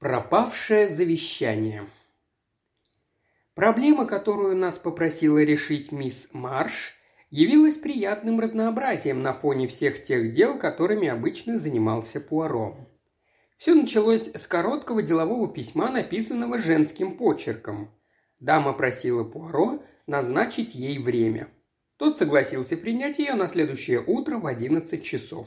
Пропавшее 0.00 0.88
завещание. 0.88 1.84
Проблема, 3.54 4.06
которую 4.06 4.56
нас 4.56 4.78
попросила 4.78 5.44
решить 5.44 5.92
мисс 5.92 6.30
Марш, 6.32 6.94
явилась 7.28 7.76
приятным 7.76 8.40
разнообразием 8.40 9.20
на 9.20 9.34
фоне 9.34 9.66
всех 9.66 10.02
тех 10.02 10.32
дел, 10.32 10.58
которыми 10.58 11.06
обычно 11.06 11.58
занимался 11.58 12.18
Пуаро. 12.18 12.78
Все 13.58 13.74
началось 13.74 14.30
с 14.34 14.46
короткого 14.46 15.02
делового 15.02 15.52
письма, 15.52 15.90
написанного 15.90 16.56
женским 16.56 17.18
почерком. 17.18 17.90
Дама 18.38 18.72
просила 18.72 19.22
Пуаро 19.22 19.82
назначить 20.06 20.74
ей 20.74 20.98
время. 20.98 21.48
Тот 21.98 22.16
согласился 22.16 22.78
принять 22.78 23.18
ее 23.18 23.34
на 23.34 23.48
следующее 23.48 24.02
утро 24.02 24.38
в 24.38 24.46
11 24.46 25.04
часов. 25.04 25.46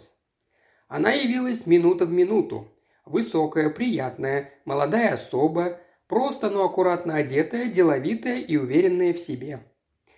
Она 0.87 1.11
явилась 1.11 1.65
минута 1.65 2.05
в 2.05 2.11
минуту, 2.11 2.72
Высокая, 3.05 3.69
приятная, 3.69 4.53
молодая 4.63 5.13
особа, 5.13 5.81
просто, 6.07 6.49
но 6.49 6.63
аккуратно 6.63 7.15
одетая, 7.15 7.67
деловитая 7.67 8.39
и 8.39 8.55
уверенная 8.55 9.13
в 9.13 9.19
себе. 9.19 9.59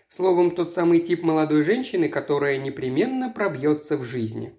Словом, 0.07 0.51
тот 0.51 0.73
самый 0.73 0.99
тип 0.99 1.23
молодой 1.23 1.63
женщины, 1.63 2.09
которая 2.09 2.57
непременно 2.57 3.31
пробьется 3.31 3.97
в 3.97 4.03
жизни. 4.03 4.53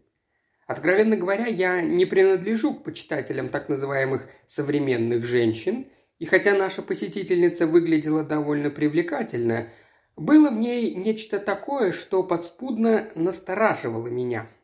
Откровенно 0.67 1.17
говоря, 1.17 1.47
я 1.47 1.81
не 1.81 2.05
принадлежу 2.05 2.75
к 2.75 2.83
почитателям 2.83 3.49
так 3.49 3.69
называемых 3.69 4.29
современных 4.49 5.25
женщин, 5.25 5.87
и 6.19 6.25
хотя 6.25 6.55
наша 6.55 6.83
посетительница 6.83 7.69
выглядела 7.69 8.25
довольно 8.25 8.71
привлекательно, 8.71 9.69
было 10.17 10.51
в 10.51 10.55
ней 10.55 10.97
нечто 10.97 11.39
такое, 11.39 11.93
что 11.93 12.25
подспудно 12.25 13.09
настораживало 13.15 14.09
меня– 14.09 14.49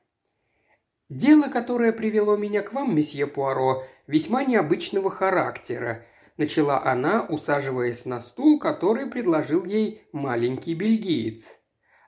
«Дело, 1.13 1.49
которое 1.49 1.93
привело 1.93 2.39
меня 2.39 2.63
к 2.63 2.73
вам, 2.73 2.97
месье 2.97 3.27
Пуаро, 3.27 3.85
весьма 4.07 4.45
необычного 4.45 5.11
характера»,– 5.11 6.07
начала 6.39 6.83
она, 6.83 7.27
усаживаясь 7.29 8.07
на 8.07 8.23
стул, 8.23 8.59
который 8.59 9.05
предложил 9.05 9.67
ей 9.67 10.09
маленький 10.13 10.73
бельгиец. 10.73 11.59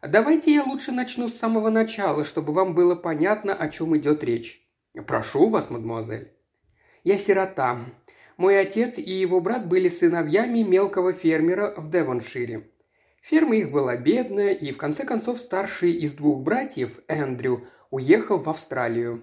«Давайте 0.00 0.54
я 0.54 0.62
лучше 0.62 0.90
начну 0.90 1.28
с 1.28 1.34
самого 1.34 1.68
начала, 1.68 2.24
чтобы 2.24 2.54
вам 2.54 2.74
было 2.74 2.94
понятно, 2.94 3.52
о 3.52 3.68
чем 3.68 3.94
идет 3.94 4.24
речь». 4.24 4.66
«Прошу 5.06 5.50
вас, 5.50 5.68
мадемуазель». 5.68 6.32
«Я 7.02 7.18
сирота. 7.18 7.80
Мой 8.38 8.58
отец 8.58 8.96
и 8.96 9.12
его 9.12 9.42
брат 9.42 9.68
были 9.68 9.90
сыновьями 9.90 10.60
мелкого 10.60 11.12
фермера 11.12 11.74
в 11.76 11.90
Девоншире. 11.90 12.70
Ферма 13.20 13.56
их 13.56 13.70
была 13.70 13.96
бедная, 13.98 14.54
и 14.54 14.72
в 14.72 14.78
конце 14.78 15.04
концов 15.04 15.40
старший 15.40 15.92
из 15.92 16.14
двух 16.14 16.42
братьев, 16.42 17.00
Эндрю, 17.06 17.66
уехал 17.94 18.38
в 18.38 18.48
Австралию. 18.48 19.22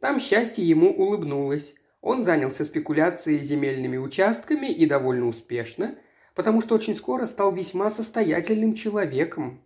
Там 0.00 0.20
счастье 0.20 0.62
ему 0.62 0.90
улыбнулось. 0.90 1.74
Он 2.02 2.24
занялся 2.24 2.66
спекуляцией 2.66 3.38
земельными 3.42 3.96
участками 3.96 4.66
и 4.66 4.84
довольно 4.84 5.26
успешно, 5.26 5.94
потому 6.34 6.60
что 6.60 6.74
очень 6.74 6.94
скоро 6.94 7.24
стал 7.24 7.52
весьма 7.52 7.88
состоятельным 7.88 8.74
человеком. 8.74 9.62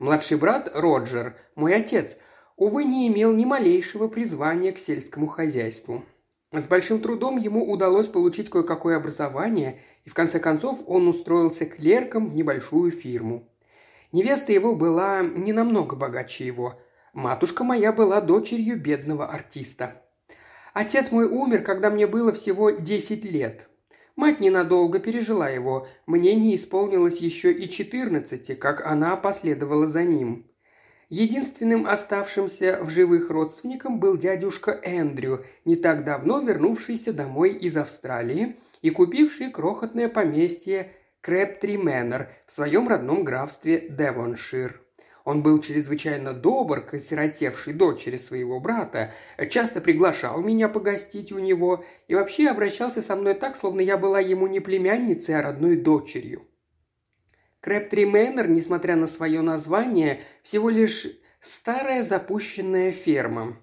Младший 0.00 0.38
брат 0.38 0.68
Роджер, 0.74 1.36
мой 1.54 1.72
отец, 1.72 2.16
увы, 2.56 2.82
не 2.82 3.06
имел 3.06 3.32
ни 3.32 3.44
малейшего 3.44 4.08
призвания 4.08 4.72
к 4.72 4.78
сельскому 4.78 5.28
хозяйству. 5.28 6.04
С 6.50 6.64
большим 6.64 7.00
трудом 7.00 7.36
ему 7.36 7.70
удалось 7.70 8.08
получить 8.08 8.50
кое-какое 8.50 8.96
образование, 8.96 9.80
и 10.04 10.10
в 10.10 10.14
конце 10.14 10.40
концов 10.40 10.82
он 10.88 11.06
устроился 11.06 11.64
клерком 11.64 12.28
в 12.28 12.34
небольшую 12.34 12.90
фирму. 12.90 13.48
Невеста 14.10 14.52
его 14.52 14.74
была 14.74 15.22
не 15.22 15.52
намного 15.52 15.94
богаче 15.94 16.44
его– 16.44 16.80
Матушка 17.18 17.64
моя 17.64 17.92
была 17.92 18.20
дочерью 18.20 18.80
бедного 18.80 19.26
артиста. 19.26 20.04
Отец 20.72 21.10
мой 21.10 21.24
умер, 21.24 21.64
когда 21.64 21.90
мне 21.90 22.06
было 22.06 22.32
всего 22.32 22.70
десять 22.70 23.24
лет. 23.24 23.68
Мать 24.14 24.38
ненадолго 24.38 25.00
пережила 25.00 25.48
его, 25.48 25.88
мне 26.06 26.36
не 26.36 26.54
исполнилось 26.54 27.18
еще 27.18 27.52
и 27.52 27.68
четырнадцати, 27.68 28.54
как 28.54 28.86
она 28.86 29.16
последовала 29.16 29.88
за 29.88 30.04
ним. 30.04 30.46
Единственным 31.08 31.88
оставшимся 31.88 32.78
в 32.84 32.90
живых 32.90 33.30
родственником 33.30 33.98
был 33.98 34.16
дядюшка 34.16 34.70
Эндрю, 34.70 35.44
не 35.64 35.74
так 35.74 36.04
давно 36.04 36.38
вернувшийся 36.38 37.12
домой 37.12 37.50
из 37.50 37.76
Австралии 37.76 38.60
и 38.80 38.90
купивший 38.90 39.50
крохотное 39.50 40.08
поместье 40.08 40.92
Крэптри 41.22 41.78
Мэннер 41.78 42.28
в 42.46 42.52
своем 42.52 42.86
родном 42.86 43.24
графстве 43.24 43.88
Девоншир. 43.88 44.84
Он 45.28 45.42
был 45.42 45.60
чрезвычайно 45.60 46.32
добр 46.32 46.80
к 46.80 46.94
осиротевшей 46.94 47.74
дочери 47.74 48.16
своего 48.16 48.60
брата, 48.60 49.12
часто 49.50 49.82
приглашал 49.82 50.40
меня 50.40 50.70
погостить 50.70 51.32
у 51.32 51.38
него 51.38 51.84
и 52.06 52.14
вообще 52.14 52.48
обращался 52.48 53.02
со 53.02 53.14
мной 53.14 53.34
так, 53.34 53.54
словно 53.54 53.82
я 53.82 53.98
была 53.98 54.20
ему 54.20 54.46
не 54.46 54.60
племянницей, 54.60 55.38
а 55.38 55.42
родной 55.42 55.76
дочерью. 55.76 56.46
Крэптри 57.60 58.06
Мэннер, 58.06 58.48
несмотря 58.48 58.96
на 58.96 59.06
свое 59.06 59.42
название, 59.42 60.20
всего 60.42 60.70
лишь 60.70 61.06
старая 61.40 62.02
запущенная 62.02 62.90
ферма. 62.90 63.58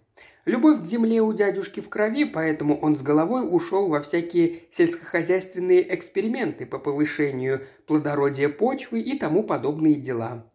Любовь 0.45 0.83
к 0.83 0.85
земле 0.85 1.23
у 1.23 1.33
дядюшки 1.33 1.79
в 1.79 1.89
крови, 1.89 2.25
поэтому 2.25 2.79
он 2.79 2.95
с 2.95 3.01
головой 3.01 3.47
ушел 3.49 3.87
во 3.89 4.01
всякие 4.03 4.65
сельскохозяйственные 4.69 5.95
эксперименты 5.95 6.67
по 6.67 6.77
повышению 6.77 7.65
плодородия 7.87 8.49
почвы 8.49 8.99
и 8.99 9.17
тому 9.17 9.41
подобные 9.41 9.95
дела. 9.95 10.45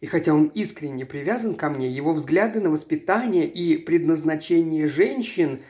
И 0.00 0.06
хотя 0.06 0.34
он 0.34 0.46
искренне 0.54 1.04
привязан 1.04 1.54
ко 1.54 1.68
мне, 1.68 1.88
его 1.88 2.12
взгляды 2.12 2.60
на 2.60 2.70
воспитание 2.70 3.46
и 3.46 3.76
предназначение 3.76 4.88
женщин, 4.88 5.62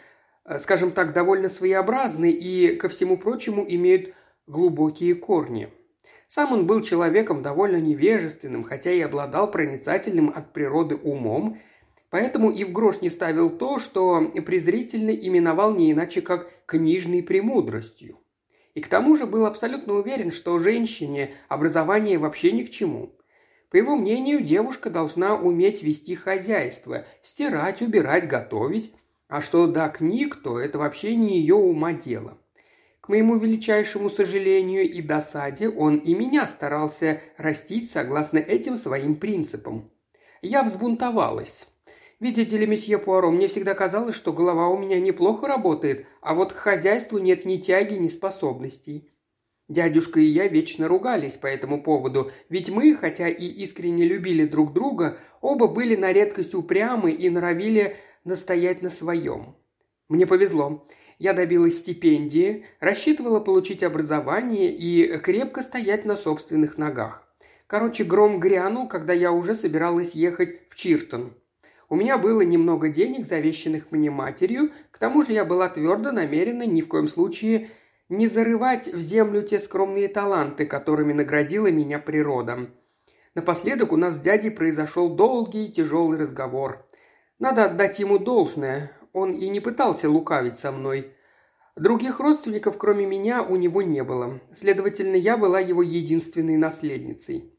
э, 0.45 0.59
скажем 0.59 0.93
так, 0.93 1.13
довольно 1.13 1.49
своеобразны 1.49 2.31
и, 2.31 2.77
ко 2.77 2.89
всему 2.89 3.19
прочему, 3.19 3.65
имеют 3.69 4.15
глубокие 4.47 5.17
корни. 5.17 5.69
Сам 6.29 6.53
он 6.53 6.65
был 6.65 6.81
человеком 6.83 7.43
довольно 7.43 7.81
невежественным, 7.81 8.63
хотя 8.63 8.93
и 8.93 9.01
обладал 9.01 9.51
проницательным 9.51 10.33
от 10.33 10.53
природы 10.53 10.95
умом, 10.95 11.59
поэтому 12.09 12.53
и 12.53 12.62
в 12.62 12.71
грош 12.71 13.01
не 13.01 13.11
ставил 13.11 13.51
то, 13.51 13.81
что 13.81 14.31
презрительно 14.47 15.11
именовал 15.11 15.75
не 15.75 15.91
иначе 15.91 16.21
как 16.21 16.49
книжной 16.67 17.25
премудростью. 17.25 18.21
И 18.75 18.81
к 18.81 18.87
тому 18.87 19.17
же 19.17 19.27
был 19.27 19.45
абсолютно 19.45 19.95
уверен, 19.95 20.31
что 20.31 20.57
женщине 20.61 21.35
образование 21.49 22.17
вообще 22.17 22.53
ни 22.53 22.62
к 22.62 22.71
чему– 22.71 23.17
по 23.70 23.76
его 23.76 23.94
мнению, 23.97 24.42
девушка 24.42 24.91
должна 24.91 25.36
уметь 25.36 25.82
вести 25.82 26.16
хозяйство, 26.16 27.06
стирать, 27.22 27.82
убирать, 27.82 28.26
готовить, 28.26 28.92
а 29.28 29.41
что 29.41 29.69
до 29.69 29.88
книг, 29.88 30.42
то 30.42 30.58
это 30.58 30.78
вообще 30.78 31.14
не 31.14 31.38
ее 31.38 31.54
ума 31.54 31.92
дело. 31.92 32.36
К 33.00 33.08
моему 33.08 33.36
величайшему 33.36 34.10
сожалению 34.10 34.91
и 34.91 35.00
досаде 35.00 35.69
он 35.69 35.98
и 35.98 36.14
меня 36.14 36.47
старался 36.47 37.20
растить 37.36 37.91
согласно 37.91 38.38
этим 38.38 38.76
своим 38.76 39.14
принципам. 39.14 39.91
Я 40.42 40.64
взбунтовалась. 40.64 41.69
Видите 42.19 42.58
ли, 42.58 42.66
месье 42.66 42.98
Пуаро, 42.98 43.31
мне 43.31 43.47
всегда 43.47 43.75
казалось, 43.75 44.16
что 44.16 44.32
голова 44.32 44.69
у 44.69 44.76
меня 44.76 45.00
неплохо 45.00 45.47
работает, 45.47 46.06
а 46.20 46.34
вот 46.34 46.52
к 46.52 46.56
хозяйству 46.56 47.19
нет 47.19 47.44
ни 47.44 47.56
тяги, 47.56 47.94
ни 47.94 48.08
способностей. 48.08 49.09
Дядюшка 49.70 50.19
и 50.19 50.25
я 50.25 50.48
вечно 50.48 50.88
ругались 50.88 51.36
по 51.36 51.47
этому 51.47 51.81
поводу, 51.81 52.32
ведь 52.48 52.70
мы, 52.70 52.92
хотя 52.97 53.28
и 53.28 53.47
искренне 53.47 54.03
любили 54.03 54.44
друг 54.44 54.72
друга, 54.72 55.16
оба 55.41 55.69
были 55.69 55.94
на 55.94 56.12
редкость 56.12 56.56
упрямы 56.56 57.12
и 57.12 57.31
норовили 57.31 57.97
настоять 58.25 58.82
на 58.82 58.91
своем. 58.91 59.54
Мне 60.08 60.26
повезло. 60.26 60.88
Я 61.20 61.34
добилась 61.34 61.78
стипендии, 61.78 62.64
рассчитывала 62.81 63.38
получить 63.38 63.84
образование 63.84 64.75
и 64.75 65.16
крепко 65.19 65.62
стоять 65.62 66.04
на 66.04 66.16
собственных 66.16 66.76
ногах. 66.76 67.22
Короче, 67.69 68.02
гром 68.02 68.41
грянул, 68.41 68.88
когда 68.88 69.12
я 69.12 69.31
уже 69.31 69.54
собиралась 69.54 70.16
ехать 70.16 70.69
в 70.69 70.75
Чиртон. 70.75 71.32
У 71.88 71.94
меня 71.94 72.19
было 72.19 72.41
немного 72.41 72.88
денег, 72.88 73.25
завещанных 73.25 73.92
мне 73.92 74.10
матерью, 74.10 74.72
к 74.91 74.98
тому 74.98 75.22
же 75.22 75.32
я 75.32 75.44
была 75.44 75.69
твердо 75.69 76.10
намерена 76.10 76.66
ни 76.66 76.81
в 76.81 76.88
коем 76.88 77.06
случае 77.06 77.70
не 78.11 78.27
зарывать 78.27 78.89
в 78.89 78.99
землю 78.99 79.41
те 79.41 79.61
скромные 79.61 80.09
таланты, 80.09 80.67
которыми 80.67 81.12
наградила 81.12 81.71
меня 81.71 81.99
природа. 82.01 82.69
Напоследок 83.35 83.93
у 83.93 83.97
нас 83.97 84.17
с 84.17 84.21
дядей 84.21 84.51
произошел 84.51 85.09
долгий 85.09 85.67
и 85.67 85.73
тяжелый 85.73 86.19
разговор. 86.19 86.85
Надо 87.39 87.67
отдать 87.67 88.01
ему 88.01 88.19
должное, 88.19 88.91
он 89.12 89.33
и 89.33 89.49
не 89.49 89.61
пытался 89.61 90.11
лукавить 90.11 90.59
со 90.59 90.73
мной. 90.73 91.15
Других 91.77 92.19
родственников, 92.19 92.77
кроме 92.77 93.07
меня, 93.07 93.43
у 93.43 93.55
него 93.55 93.81
не 93.81 94.03
было. 94.03 94.41
Следовательно, 94.53 95.15
я 95.15 95.37
была 95.37 95.61
его 95.61 95.83
единственной 95.83 96.57
наследницей. 96.57 97.55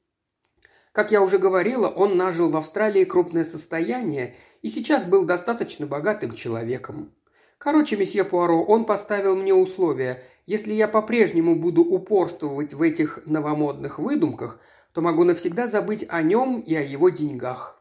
Как 0.92 1.13
я 1.13 1.21
уже 1.21 1.38
говорила, 1.38 1.88
он 1.88 2.18
нажил 2.18 2.50
в 2.50 2.57
Австралии 2.57 3.06
крупное 3.06 3.45
состояние 3.45 4.36
и 4.62 4.68
сейчас 4.68 5.06
был 5.06 5.24
достаточно 5.24 5.88
богатым 5.88 6.33
человеком. 6.33 7.15
Короче, 7.63 7.95
месье 7.95 8.23
Пуаро, 8.23 8.63
он 8.63 8.85
поставил 8.85 9.35
мне 9.35 9.53
условия. 9.53 10.23
Если 10.47 10.73
я 10.73 10.87
по-прежнему 10.87 11.55
буду 11.55 11.83
упорствовать 11.83 12.73
в 12.73 12.81
этих 12.81 13.19
новомодных 13.27 13.99
выдумках, 13.99 14.59
то 14.93 15.01
могу 15.01 15.23
навсегда 15.25 15.67
забыть 15.67 16.03
о 16.09 16.23
нем 16.23 16.59
и 16.59 16.73
о 16.73 16.81
его 16.81 17.09
деньгах. 17.09 17.79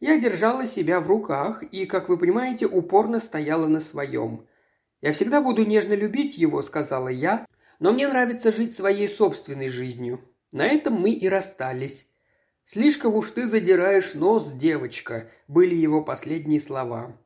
Я 0.00 0.18
держала 0.18 0.66
себя 0.66 0.98
в 0.98 1.06
руках 1.06 1.62
и, 1.62 1.86
как 1.86 2.08
вы 2.08 2.18
понимаете, 2.18 2.66
упорно 2.66 3.20
стояла 3.20 3.68
на 3.68 3.80
своем. 3.80 4.44
«Я 5.00 5.12
всегда 5.12 5.40
буду 5.40 5.64
нежно 5.64 5.94
любить 5.94 6.36
его»,— 6.36 6.60
сказала 6.62 7.06
я, 7.06 7.46
«но 7.78 7.92
мне 7.92 8.08
нравится 8.08 8.50
жить 8.50 8.76
своей 8.76 9.06
собственной 9.06 9.68
жизнью. 9.68 10.18
На 10.50 10.66
этом 10.66 10.94
мы 10.94 11.12
и 11.12 11.28
расстались. 11.28 12.08
«Слишком 12.64 13.14
уж 13.14 13.30
ты 13.30 13.46
задираешь 13.46 14.14
нос, 14.14 14.50
девочка»,– 14.50 15.30
были 15.46 15.76
его 15.76 16.02
последние 16.02 16.60
слова. 16.60 17.16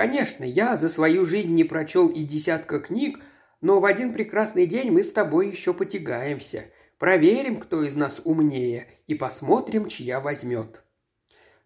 «Конечно, 0.00 0.44
я 0.44 0.78
за 0.78 0.88
свою 0.88 1.26
жизнь 1.26 1.52
не 1.52 1.62
прочел 1.62 2.08
и 2.08 2.22
десятка 2.22 2.80
книг, 2.80 3.20
но 3.60 3.80
в 3.80 3.84
один 3.84 4.14
прекрасный 4.14 4.66
день 4.66 4.90
мы 4.90 5.02
с 5.02 5.12
тобой 5.12 5.50
еще 5.50 5.74
потягаемся. 5.74 6.70
Проверим, 6.96 7.60
кто 7.60 7.82
из 7.82 7.96
нас 7.96 8.18
умнее, 8.24 8.86
и 9.06 9.14
посмотрим, 9.14 9.88
чья 9.88 10.20
возьмет». 10.20 10.82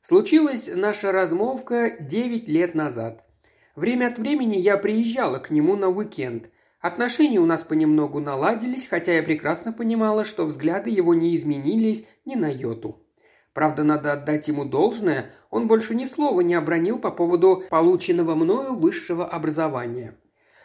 Случилась 0.03 0.67
наша 0.67 1.13
размолвка 1.13 1.97
девять 2.01 2.49
лет 2.49 2.75
назад. 2.75 3.25
Время 3.77 4.09
от 4.09 4.19
времени 4.19 4.57
я 4.57 4.79
приезжала 4.79 5.39
к 5.39 5.51
нему 5.51 5.77
на 5.77 5.89
уикенд. 5.89 6.51
Отношения 6.81 7.39
у 7.39 7.47
нас 7.47 7.63
понемногу 7.63 8.19
наладились, 8.19 8.89
хотя 8.89 9.13
я 9.13 9.23
прекрасно 9.23 9.73
понимала, 9.73 10.25
что 10.25 10.45
взгляды 10.45 10.91
его 10.91 11.15
не 11.15 11.37
изменились 11.37 12.05
ни 12.25 12.35
на 12.35 12.51
йоту. 12.51 13.04
Правда, 13.55 13.85
надо 13.85 14.13
отдать 14.13 14.49
ему 14.49 14.65
должное, 14.65 15.31
он 15.49 15.69
больше 15.69 15.95
ни 15.95 16.05
слова 16.05 16.41
не 16.41 16.55
обронил 16.55 16.99
по 16.99 17.13
поводу 17.13 17.63
полученного 17.71 18.35
мною 18.35 18.75
высшего 18.75 19.27
образования. 19.27 20.19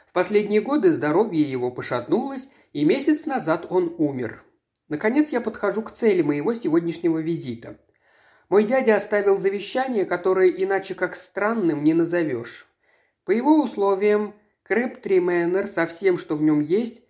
В 0.08 0.12
последние 0.12 0.60
годы 0.60 0.92
здоровье 0.92 1.44
его 1.44 1.70
пошатнулось, 1.70 2.50
и 2.74 2.84
месяц 2.84 3.28
назад 3.28 3.68
он 3.70 3.94
умер. 4.00 4.44
Наконец 4.88 5.32
я 5.32 5.40
подхожу 5.40 5.84
к 5.84 5.92
цели 5.92 6.24
моего 6.24 6.56
сегодняшнего 6.56 7.20
визита. 7.20 7.78
Мой 8.50 8.64
дядя 8.64 8.96
оставил 8.96 9.38
завещание, 9.38 10.06
которое 10.06 10.50
иначе 10.50 10.96
как 10.96 11.16
странным 11.16 11.84
не 11.84 11.94
назовешь. 11.94 12.68
По 13.24 13.30
его 13.30 13.62
условиям, 13.62 14.34
Крэптри 14.64 15.20
Мэннер 15.20 15.68
со 15.68 15.86
всем, 15.86 16.18
что 16.18 16.36
в 16.36 16.42
нем 16.42 16.60
есть, 16.60 17.04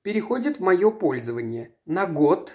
переходит 0.00 0.56
в 0.56 0.62
мое 0.62 0.90
пользование 0.90 1.74
на 1.84 2.06
год, 2.06 2.54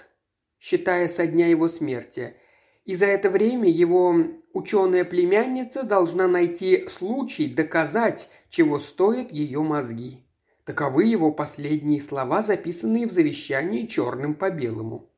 считая 0.58 1.06
со 1.06 1.28
дня 1.28 1.46
его 1.46 1.68
смерти– 1.68 2.34
и 2.84 2.94
за 2.94 3.06
это 3.06 3.30
время 3.30 3.68
его 3.68 4.14
ученая 4.52 5.04
племянница 5.04 5.82
должна 5.82 6.26
найти 6.26 6.88
случай 6.88 7.46
доказать, 7.46 8.30
чего 8.50 8.78
стоят 8.78 9.32
ее 9.32 9.62
мозги. 9.62 10.24
Таковы 10.64 11.04
его 11.04 11.32
последние 11.32 12.00
слова, 12.00 12.42
записанные 12.42 13.06
в 13.06 13.12
завещании 13.12 13.86
черным 13.86 14.34
по 14.34 14.50
белому. 14.50 15.10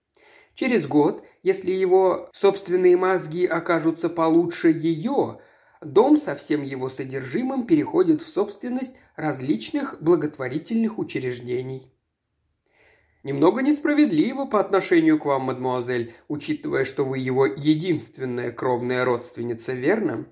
Через 0.55 0.87
год, 0.87 1.25
если 1.43 1.73
его 1.73 2.31
собственные 2.33 2.97
мозги 2.97 3.45
окажутся 3.45 4.09
получше 4.09 4.69
ее, 4.69 5.41
дом 5.83 6.17
со 6.17 6.35
всем 6.35 6.63
его 6.63 6.89
содержимым 6.89 7.67
переходит 7.67 8.23
в 8.23 8.29
собственность 8.29 8.95
различных 9.17 10.01
благотворительных 10.01 10.99
учреждений. 10.99 11.94
Немного 13.25 13.63
несправедливо 13.63 14.45
по 14.45 14.61
отношению 14.61 15.19
к 15.19 15.25
вам, 15.25 15.45
мадемуазель, 15.45 16.13
учитывая, 16.29 16.85
что 16.85 17.07
вы 17.07 17.19
его 17.19 17.47
единственная 17.47 18.53
кровная 18.53 19.03
родственница, 19.07 19.73
верно?» 19.73 20.27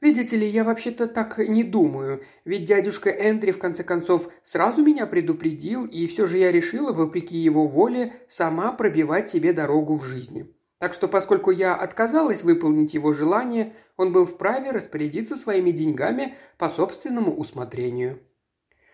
«Видите 0.00 0.36
ли, 0.36 0.46
я 0.46 0.62
вообще-то 0.62 1.08
так 1.08 1.38
не 1.38 1.64
думаю, 1.64 2.22
ведь 2.44 2.64
дядюшка 2.64 3.10
Эндри, 3.10 3.50
в 3.50 3.58
конце 3.58 3.82
концов, 3.82 4.30
сразу 4.44 4.84
меня 4.84 5.06
предупредил, 5.06 5.84
и 5.84 6.06
все 6.06 6.26
же 6.26 6.38
я 6.38 6.52
решила, 6.52 6.92
вопреки 6.92 7.36
его 7.38 7.66
воле, 7.66 8.12
сама 8.28 8.70
пробивать 8.72 9.28
себе 9.28 9.52
дорогу 9.52 9.96
в 9.96 10.04
жизни. 10.04 10.54
Так 10.78 10.94
что, 10.94 11.08
поскольку 11.08 11.50
я 11.50 11.74
отказалась 11.74 12.44
выполнить 12.44 12.94
его 12.94 13.14
желание, 13.14 13.72
он 13.96 14.12
был 14.12 14.26
вправе 14.26 14.70
распорядиться 14.70 15.34
своими 15.34 15.72
деньгами 15.72 16.36
по 16.56 16.68
собственному 16.68 17.34
усмотрению». 17.34 18.20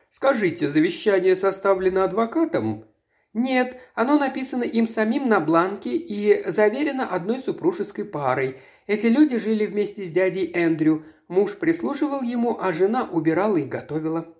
«Скажите, 0.09 0.70
завещание 0.70 1.37
составлено 1.37 2.05
адвокатом?» 2.05 2.87
Нет, 3.34 3.81
оно 3.94 4.19
написано 4.19 4.62
им 4.62 4.87
самим 4.87 5.29
на 5.29 5.40
бланке 5.40 5.96
и 5.96 6.49
заверено 6.50 7.06
одной 7.06 7.38
супружеской 7.38 8.05
парой. 8.05 8.58
Эти 8.87 9.06
люди 9.06 9.38
жили 9.38 9.64
вместе 9.64 10.05
с 10.05 10.11
дядей 10.11 10.50
Эндрю. 10.55 11.05
Муж 11.29 11.56
прислуживал 11.56 12.23
ему, 12.23 12.58
а 12.61 12.73
жена 12.73 13.08
убирала 13.11 13.56
и 13.56 13.64
готовила. 13.64 14.37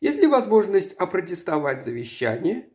Есть 0.00 0.18
ли 0.18 0.26
возможность 0.26 0.92
опротестовать 0.94 1.82
завещание? 1.82 2.68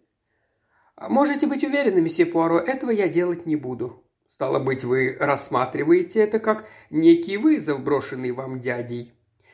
Можете 0.97 1.45
быть 1.45 1.63
уверены, 1.63 2.01
месье 2.01 2.25
Пуаро, 2.25 2.57
этого 2.57 2.89
я 2.89 3.07
делать 3.07 3.45
не 3.45 3.55
буду. 3.55 4.03
Стало 4.27 4.59
быть, 4.59 4.83
вы 4.83 5.15
рассматриваете 5.19 6.21
это 6.21 6.39
как 6.39 6.67
некий 6.89 7.37
вызов, 7.37 7.83
брошенный 7.83 8.31
вам 8.31 8.59
дядей. 8.59 9.13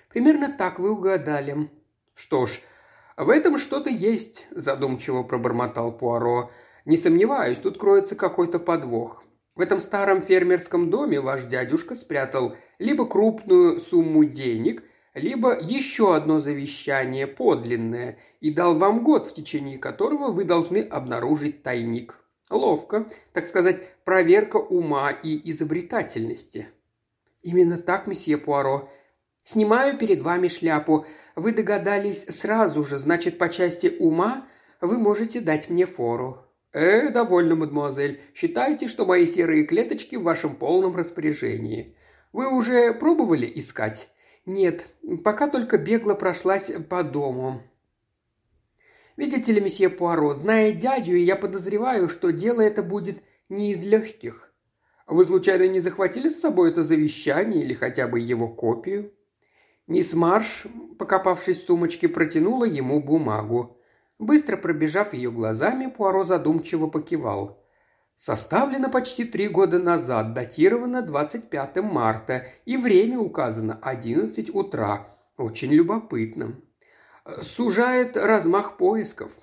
Примерно 0.09 0.55
так 0.57 0.79
вы 0.79 0.91
угадали. 0.91 1.69
Что 2.13 2.45
ж, 2.45 2.61
«В 3.17 3.29
этом 3.29 3.57
что-то 3.57 3.89
есть»,– 3.89 4.45
задумчиво 4.51 5.23
пробормотал 5.23 5.93
Пуаро. 5.97 6.51
«Не 6.83 6.97
сомневаюсь, 6.97 7.57
тут 7.57 7.77
кроется 7.77 8.15
какой-то 8.15 8.59
подвох. 8.59 9.23
В 9.55 9.61
этом 9.61 9.79
старом 9.79 10.19
фермерском 10.19 10.89
доме 10.89 11.21
ваш 11.21 11.45
дядюшка 11.45 11.95
спрятал 11.95 12.55
либо 12.77 13.07
крупную 13.07 13.79
сумму 13.79 14.25
денег, 14.25 14.83
либо 15.13 15.57
еще 15.57 16.13
одно 16.13 16.41
завещание 16.41 17.25
подлинное 17.25 18.19
и 18.41 18.53
дал 18.53 18.77
вам 18.77 19.01
год, 19.05 19.27
в 19.27 19.33
течение 19.33 19.77
которого 19.77 20.31
вы 20.31 20.43
должны 20.43 20.79
обнаружить 20.79 21.63
тайник. 21.63 22.19
Ловко, 22.49 23.07
так 23.31 23.47
сказать, 23.47 23.81
проверка 24.03 24.57
ума 24.57 25.11
и 25.11 25.49
изобретательности». 25.51 26.67
«Именно 27.41 27.77
так, 27.77 28.07
месье 28.07 28.37
Пуаро. 28.37 28.89
Снимаю 29.45 29.95
перед 29.99 30.23
вами 30.23 30.47
шляпу. 30.47 31.05
Вы 31.35 31.53
догадались 31.53 32.25
сразу 32.29 32.83
же, 32.83 32.97
значит, 32.97 33.37
по 33.37 33.47
части 33.47 33.95
ума 33.99 34.47
вы 34.81 34.97
можете 34.97 35.39
дать 35.39 35.69
мне 35.69 35.85
фору». 35.85 36.41
«Э, 36.73 37.09
довольно, 37.09 37.55
мадемуазель. 37.55 38.19
Считайте, 38.33 38.87
что 38.87 39.05
мои 39.05 39.27
серые 39.27 39.65
клеточки 39.65 40.15
в 40.15 40.23
вашем 40.23 40.55
полном 40.55 40.95
распоряжении. 40.95 41.95
Вы 42.33 42.51
уже 42.51 42.93
пробовали 42.93 43.49
искать?» 43.53 44.09
«Нет, 44.47 44.87
пока 45.23 45.47
только 45.47 45.77
бегло 45.77 46.15
прошлась 46.15 46.71
по 46.89 47.03
дому». 47.03 47.61
«Видите 49.15 49.53
ли, 49.53 49.61
месье 49.61 49.89
Пуаро, 49.89 50.33
зная 50.33 50.71
дядю, 50.71 51.15
я 51.15 51.35
подозреваю, 51.35 52.09
что 52.09 52.31
дело 52.31 52.61
это 52.61 52.81
будет 52.83 53.21
не 53.47 53.71
из 53.71 53.85
легких. 53.85 54.51
Вы 55.07 55.23
случайно 55.23 55.67
не 55.67 55.79
захватили 55.79 56.29
с 56.29 56.41
собой 56.41 56.71
это 56.71 56.81
завещание 56.81 57.63
или 57.63 57.75
хотя 57.75 58.07
бы 58.07 58.19
его 58.19 58.47
копию?» 58.47 59.11
Мисс 59.87 60.13
Марш, 60.13 60.65
покопавшись 60.97 61.61
в 61.61 61.65
сумочке, 61.67 62.07
протянула 62.07 62.65
ему 62.65 62.99
бумагу. 62.99 63.77
Быстро 64.17 64.57
пробежав 64.57 65.13
ее 65.13 65.31
глазами, 65.31 65.87
Пуаро 65.87 66.23
задумчиво 66.23 66.87
покивал. 66.87 67.61
Составлено 68.17 68.89
почти 68.89 69.25
три 69.25 69.47
года 69.47 69.77
назад, 69.77 70.33
датировано 70.33 71.01
25 71.01 71.77
марта, 71.83 72.47
и 72.65 72.77
время 72.77 73.19
указано 73.19 73.77
11 73.81 74.55
утра. 74.55 75.15
Очень 75.37 75.73
любопытно. 75.73 76.55
Сужает 77.41 78.15
размах 78.15 78.77
поисков. 78.77 79.33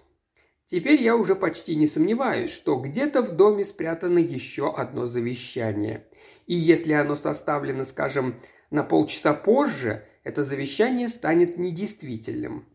Теперь 0.66 1.02
я 1.02 1.16
уже 1.16 1.36
почти 1.36 1.76
не 1.76 1.86
сомневаюсь, 1.86 2.50
что 2.50 2.76
где-то 2.76 3.20
в 3.22 3.32
доме 3.32 3.62
спрятано 3.62 4.18
еще 4.18 4.72
одно 4.74 5.06
завещание. 5.06 6.06
И 6.46 6.54
если 6.54 6.94
оно 6.94 7.14
составлено, 7.14 7.84
скажем, 7.84 8.40
на 8.70 8.82
полчаса 8.82 9.34
позже, 9.34 10.06
это 10.22 10.44
завещание 10.44 11.08
станет 11.08 11.58
недействительным. 11.58 12.68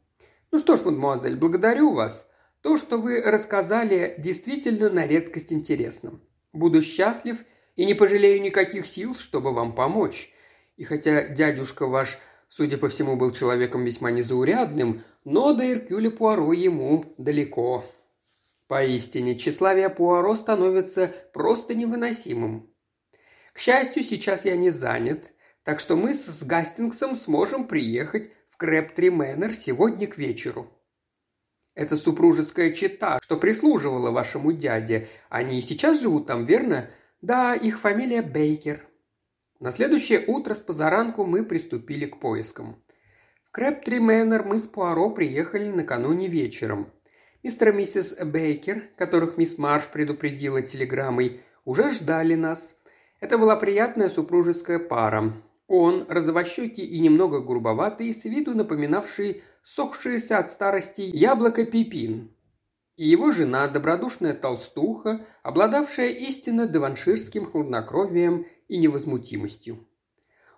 Ну 0.52 0.58
что 0.58 0.76
ж, 0.76 0.84
мадемуазель, 0.84 1.36
благодарю 1.36 1.94
вас. 1.94 2.28
То, 2.62 2.78
что 2.78 2.98
вы 2.98 3.22
рассказали, 3.22 4.16
действительно 4.18 4.90
на 4.90 5.08
редкость 5.08 5.54
интересно. 5.54 6.20
Буду 6.52 6.82
счастлив 6.82 7.44
и 7.76 7.86
не 7.86 7.94
пожалею 7.94 8.42
никаких 8.42 8.86
сил, 8.86 9.16
чтобы 9.16 9.54
вам 9.54 9.76
помочь. 9.76 10.34
И 10.76 10.84
хотя 10.84 11.28
дядюшка 11.28 11.88
ваш, 11.88 12.18
судя 12.50 12.78
по 12.78 12.90
всему, 12.90 13.16
был 13.16 13.32
человеком 13.32 13.84
весьма 13.84 14.12
незаурядным, 14.12 15.04
но 15.24 15.54
до 15.54 15.72
Иркюля 15.72 16.12
Пуаро 16.12 16.52
ему 16.54 17.04
далеко. 17.18 17.86
Поистине, 18.68 19.38
тщеславие 19.38 19.90
Пуаро 19.90 20.36
становится 20.36 21.14
просто 21.34 21.76
невыносимым. 21.76 22.70
К 23.54 23.60
счастью, 23.60 24.04
сейчас 24.04 24.44
я 24.44 24.58
не 24.58 24.70
занят– 24.70 25.32
так 25.68 25.82
что 25.82 25.98
мы 25.98 26.14
с 26.14 26.44
Гастингсом 26.44 27.18
сможем 27.18 27.68
приехать 27.68 28.32
в 28.48 28.56
Крэптри 28.56 29.10
Мэннер 29.10 29.52
сегодня 29.52 30.08
к 30.08 30.18
вечеру. 30.18 30.72
Это 31.76 31.98
супружеская 31.98 32.72
чета, 32.72 33.20
что 33.22 33.36
прислуживала 33.36 34.12
вашему 34.12 34.54
дяде. 34.54 35.10
Они 35.28 35.60
и 35.60 35.62
сейчас 35.62 36.00
живут 36.00 36.26
там, 36.26 36.46
верно? 36.46 36.90
Да, 37.22 37.54
их 37.54 37.82
фамилия 37.82 38.22
Бейкер. 38.22 38.88
На 39.60 39.72
следующее 39.72 40.24
утро 40.26 40.54
с 40.54 40.60
позаранку 40.60 41.26
мы 41.26 41.44
приступили 41.44 42.06
к 42.06 42.18
поискам. 42.18 42.82
В 43.44 43.52
Крэптри 43.52 44.00
Мэннер 44.00 44.44
мы 44.44 44.56
с 44.56 44.68
Пуаро 44.68 45.10
приехали 45.10 45.68
накануне 45.68 46.30
вечером. 46.30 46.94
Мистер 47.44 47.72
и 47.72 47.74
миссис 47.74 48.16
Бейкер, 48.18 48.90
которых 48.96 49.36
мисс 49.36 49.58
Марш 49.58 49.90
предупредила 49.90 50.62
телеграммой, 50.62 51.42
уже 51.66 51.90
ждали 51.90 52.36
нас. 52.36 52.78
Это 53.20 53.38
была 53.38 53.58
приятная 53.58 54.10
супружеская 54.10 54.80
пара. 54.80 55.34
Он, 55.68 56.06
розовощекий 56.08 56.86
и 56.86 57.00
немного 57.00 57.42
грубоватый, 57.42 58.14
с 58.14 58.24
виду 58.26 58.56
напоминавший 58.56 59.44
сохшееся 59.64 60.38
от 60.38 60.52
старости 60.52 61.02
яблоко 61.02 61.66
Пипин, 61.66 62.32
и 62.96 63.08
его 63.08 63.32
жена, 63.32 63.68
добродушная 63.68 64.34
толстуха, 64.34 65.26
обладавшая 65.44 66.10
истинно 66.10 66.68
деванширским 66.68 67.46
хладнокровием 67.46 68.46
и 68.68 68.78
невозмутимостью. 68.78 69.86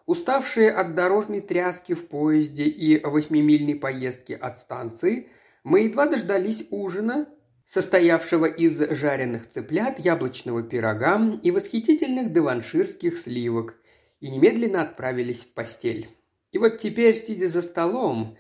Уставшие 0.06 0.72
от 0.72 0.96
дорожной 0.96 1.42
тряски 1.42 1.94
в 1.94 2.08
поезде 2.08 2.64
и 2.64 3.04
восьмимильной 3.04 3.76
поездки 3.76 4.34
от 4.34 4.58
станции, 4.58 5.30
мы 5.64 5.82
едва 5.82 6.08
дождались 6.08 6.66
ужина, 6.72 7.28
состоявшего 7.66 8.46
из 8.46 8.80
жареных 8.98 9.50
цыплят, 9.52 10.00
яблочного 10.00 10.64
пирога 10.64 11.36
и 11.44 11.52
восхитительных 11.52 12.32
деванширских 12.32 13.20
сливок, 13.20 13.76
и 14.20 14.30
немедленно 14.30 14.82
отправились 14.82 15.44
в 15.44 15.54
постель. 15.54 16.08
И 16.52 16.58
вот 16.58 16.80
теперь, 16.80 17.16
сидя 17.16 17.48
за 17.48 17.62
столом, 17.62 18.38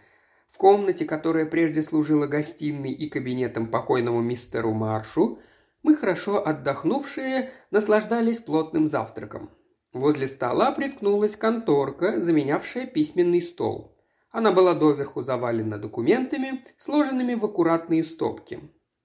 в 0.49 0.57
комнате, 0.57 1.05
которая 1.05 1.45
прежде 1.45 1.83
служила 1.83 2.27
гостиной 2.27 2.91
и 2.91 3.09
кабинетом 3.09 3.67
покойному 3.67 4.21
мистеру 4.21 4.73
Маршу, 4.73 5.39
мы, 5.83 5.95
хорошо 5.95 6.45
отдохнувшие, 6.45 7.51
наслаждались 7.71 8.39
плотным 8.39 8.87
завтраком. 8.87 9.49
Возле 9.93 10.27
стола 10.27 10.71
приткнулась 10.71 11.35
конторка, 11.35 12.19
заменявшая 12.19 12.85
письменный 12.85 13.41
стол. 13.41 13.95
Она 14.31 14.51
была 14.51 14.75
доверху 14.75 15.23
завалена 15.23 15.77
документами, 15.77 16.63
сложенными 16.77 17.33
в 17.33 17.45
аккуратные 17.45 18.03
стопки. 18.03 18.59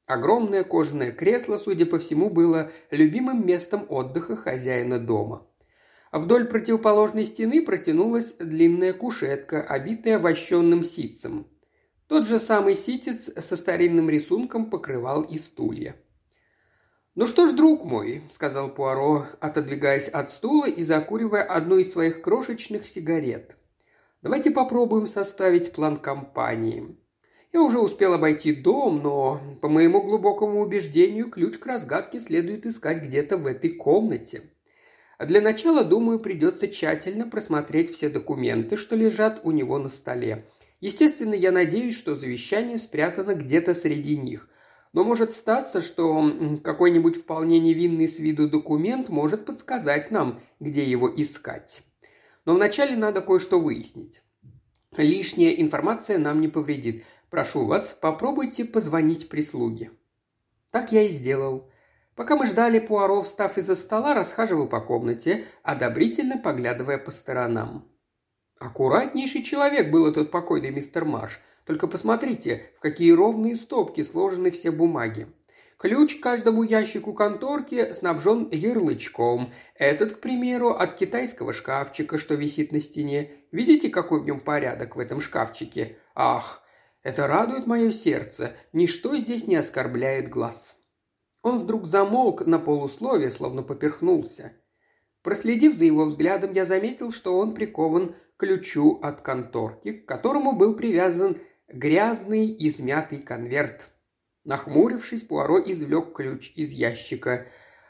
Огромное 0.07 0.64
кожаное 0.64 1.12
кресло, 1.12 1.57
судя 1.57 1.87
по 1.87 1.99
всему, 1.99 2.28
было 2.28 2.71
любимым 2.90 3.47
местом 3.47 3.87
отдыха 3.88 4.37
хозяина 4.37 4.99
дома. 4.99 5.47
Вдоль 6.14 6.44
противоположной 6.44 7.25
стены 7.25 7.61
протянулась 7.61 8.35
длинная 8.38 8.92
кушетка, 8.92 9.62
обитая 9.62 10.21
вощенным 10.21 10.85
ситцем. 10.85 11.44
Тот 12.06 12.28
же 12.28 12.38
самый 12.38 12.76
ситец 12.76 13.28
со 13.44 13.56
старинным 13.56 14.09
рисунком 14.09 14.71
покрывал 14.71 15.23
и 15.23 15.38
стулья. 15.38 15.97
«Ну 17.16 17.26
что 17.26 17.49
ж, 17.49 17.52
друг 17.52 17.85
мой»,— 17.85 18.23
сказал 18.30 18.73
Пуаро, 18.73 19.26
отодвигаясь 19.40 20.06
от 20.06 20.30
стула 20.30 20.66
и 20.66 20.85
закуривая 20.85 21.42
одну 21.42 21.78
из 21.78 21.92
своих 21.92 22.23
крошечных 22.23 22.87
сигарет. 22.87 23.56
«Давайте 24.23 24.52
попробуем 24.52 25.09
составить 25.09 25.73
план 25.73 25.97
компании. 25.97 26.97
Я 27.52 27.61
уже 27.61 27.80
успел 27.80 28.14
обойти 28.14 28.54
дом, 28.54 29.00
но, 29.02 29.40
по 29.61 29.68
моему 29.68 30.00
глубокому 30.00 30.61
убеждению, 30.61 31.28
ключ 31.28 31.59
к 31.59 31.66
разгадке 31.66 32.21
следует 32.21 32.66
искать 32.66 33.02
где-то 33.02 33.37
в 33.37 33.49
этой 33.49 33.71
комнате. 33.71 34.53
А 35.18 35.26
для 35.26 35.40
начала, 35.40 35.85
думаю, 35.85 36.18
придется 36.18 36.68
тщательно 36.68 37.28
просмотреть 37.28 37.94
все 37.94 38.09
документы, 38.09 38.76
что 38.76 38.97
лежат 38.97 39.40
у 39.44 39.50
него 39.52 39.78
на 39.78 39.88
столе. 39.88 40.47
Естественно, 40.80 41.35
я 41.35 41.52
надеюсь, 41.52 41.97
что 41.97 42.14
завещание 42.16 42.78
спрятано 42.78 43.35
где-то 43.35 43.75
среди 43.75 44.16
них. 44.16 44.49
Но 44.92 45.02
может 45.02 45.33
статься, 45.33 45.80
что 45.80 46.61
какой-нибудь 46.62 47.16
вполне 47.16 47.59
невинный 47.59 48.09
с 48.09 48.18
виду 48.18 48.49
документ 48.49 49.09
может 49.09 49.44
подсказать 49.44 50.11
нам, 50.11 50.40
где 50.61 50.85
его 50.85 51.12
искать. 51.14 51.83
Но 52.44 52.54
вначале 52.54 52.97
надо 52.97 53.21
кое-что 53.21 53.59
выяснить. 53.59 54.23
Лишняя 54.97 55.50
информация 55.50 56.18
нам 56.18 56.40
не 56.40 56.49
повредит. 56.49 57.04
Прошу 57.30 57.66
вас, 57.66 57.97
попробуйте 58.00 58.64
позвонить 58.64 59.28
прислуге». 59.28 59.90
Так 60.71 60.92
я 60.92 61.02
и 61.02 61.09
сделал. 61.09 61.71
Пока 62.16 62.37
мы 62.37 62.47
ждали, 62.47 62.78
Пуаро, 62.78 63.23
встав 63.23 63.59
из-за 63.59 63.75
стола, 63.75 64.14
расхаживал 64.14 64.68
по 64.68 64.80
комнате, 64.80 65.47
одобрительно 65.62 66.38
поглядывая 66.38 66.99
по 66.99 67.11
сторонам. 67.11 67.88
Аккуратнейший 68.61 69.42
человек 69.42 69.90
был 69.90 70.06
этот 70.06 70.30
покойный 70.30 70.71
мистер 70.71 71.04
Марш. 71.04 71.40
Только 71.66 71.88
посмотрите, 71.88 72.71
в 72.76 72.80
какие 72.80 73.11
ровные 73.11 73.56
стопки 73.56 74.02
сложены 74.02 74.50
все 74.50 74.71
бумаги. 74.71 75.26
Ключ 75.76 76.18
к 76.18 76.23
каждому 76.23 76.62
ящику 76.62 77.12
конторки 77.14 77.92
снабжен 77.92 78.49
ярлычком. 78.52 79.52
Этот, 79.75 80.16
к 80.16 80.21
примеру, 80.21 80.71
от 80.71 80.94
китайского 80.94 81.52
шкафчика, 81.52 82.16
что 82.16 82.35
висит 82.35 82.71
на 82.71 82.80
стене. 82.80 83.33
Видите, 83.50 83.88
какой 83.88 84.21
в 84.21 84.25
нем 84.25 84.40
порядок 84.40 84.94
в 84.94 85.00
этом 85.00 85.21
шкафчике? 85.21 85.99
Ах, 86.14 86.62
это 87.02 87.26
радует 87.26 87.66
мое 87.66 87.90
сердце. 87.90 88.52
Ничто 88.73 89.16
здесь 89.16 89.47
не 89.49 89.56
оскорбляет 89.56 90.28
глаз. 90.28 90.76
Он 91.45 91.59
вдруг 91.59 91.85
замолк 91.85 92.47
на 92.47 92.59
полусловие, 92.59 93.31
словно 93.31 93.63
поперхнулся. 93.63 94.53
Проследив 95.23 95.77
за 95.77 95.85
его 95.85 96.07
взглядом, 96.07 96.53
я 96.53 96.65
заметил, 96.65 97.13
что 97.13 97.39
он 97.39 97.55
прикован 97.55 98.15
к 98.15 98.39
ключу 98.39 98.99
от 99.03 99.21
конторки, 99.21 99.93
к 99.93 100.09
которому 100.09 100.57
был 100.57 100.75
привязан 100.75 101.37
грязный 101.69 102.57
измятый 102.59 103.19
конверт. 103.19 103.91
Нахмурившись, 104.45 105.21
Пуаро 105.21 105.61
извлек 105.61 106.15
ключ 106.15 106.51
из 106.57 106.71
ящика. 106.71 107.47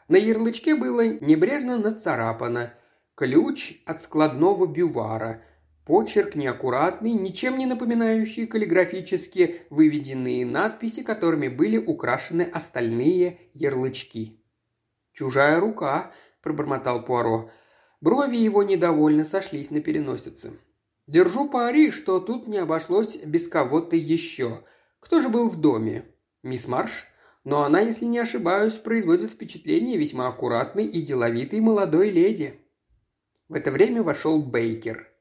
На 0.08 0.16
ярлычке 0.16 0.74
было 0.74 1.06
небрежно 1.06 1.78
нацарапано 1.78 2.74
«Ключ 3.14 3.82
от 3.86 4.02
складного 4.02 4.66
бювара», 4.66 5.42
Почерк 5.84 6.34
неаккуратный, 6.34 7.12
ничем 7.12 7.58
не 7.58 7.66
напоминающий 7.66 8.46
каллиграфически 8.46 9.62
выведенные 9.68 10.46
надписи, 10.46 11.02
которыми 11.02 11.48
были 11.48 11.76
украшены 11.76 12.42
остальные 12.42 13.38
ярлычки. 13.52 14.40
«Чужая 15.12 15.60
рука»,– 15.60 16.12
пробормотал 16.42 17.04
Пуаро. 17.04 17.50
Брови 18.00 18.36
его 18.36 18.62
недовольно 18.62 19.26
сошлись 19.26 19.70
на 19.70 19.80
переносице. 19.80 20.52
«Держу 21.06 21.50
пари, 21.50 21.90
что 21.90 22.18
тут 22.18 22.48
не 22.48 22.56
обошлось 22.56 23.16
без 23.16 23.46
кого-то 23.46 23.94
еще. 23.94 24.64
Кто 25.00 25.20
же 25.20 25.28
был 25.28 25.50
в 25.50 25.60
доме? 25.60 26.06
Мисс 26.42 26.66
Марш? 26.66 27.04
Но 27.44 27.62
она, 27.62 27.80
если 27.80 28.06
не 28.06 28.18
ошибаюсь, 28.18 28.72
производит 28.72 29.32
впечатление 29.32 29.98
весьма 29.98 30.28
аккуратной 30.28 30.86
и 30.86 31.02
деловитой 31.02 31.60
молодой 31.60 32.08
леди». 32.08 32.58
В 33.50 33.54
это 33.54 33.70
время 33.70 34.02
вошел 34.02 34.42
Бейкер– 34.42 35.10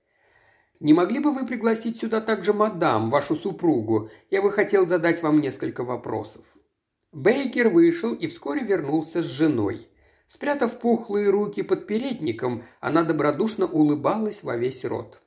не 0.79 0.93
могли 0.93 1.19
бы 1.19 1.33
вы 1.33 1.45
пригласить 1.45 1.99
сюда 1.99 2.21
также 2.21 2.53
мадам, 2.53 3.09
вашу 3.09 3.35
супругу? 3.35 4.09
Я 4.29 4.41
бы 4.41 4.51
хотел 4.51 4.85
задать 4.85 5.21
вам 5.21 5.41
несколько 5.41 5.83
вопросов». 5.83 6.43
Бейкер 7.11 7.69
вышел 7.69 8.13
и 8.13 8.27
вскоре 8.27 8.63
вернулся 8.63 9.21
с 9.21 9.25
женой. 9.25 9.87
Спрятав 10.25 10.79
пухлые 10.79 11.29
руки 11.29 11.61
под 11.61 11.85
передником, 11.85 12.63
она 12.79 13.03
добродушно 13.03 13.67
улыбалась 13.67 14.41
во 14.41 14.57
весь 14.57 14.83
рот. 14.83 15.21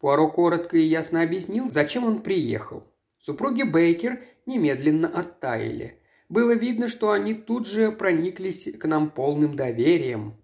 Пуаро 0.00 0.28
коротко 0.28 0.76
и 0.76 0.82
ясно 0.82 1.22
объяснил, 1.22 1.70
зачем 1.70 2.04
он 2.04 2.22
приехал. 2.22 2.84
Супруги 3.18 3.62
Бейкер 3.62 4.20
немедленно 4.46 5.08
оттаяли. 5.08 5.98
Было 6.28 6.52
видно, 6.52 6.88
что 6.88 7.10
они 7.10 7.34
тут 7.34 7.66
же 7.66 7.90
прониклись 7.90 8.68
к 8.78 8.84
нам 8.86 9.10
полным 9.10 9.56
доверием. 9.56 10.36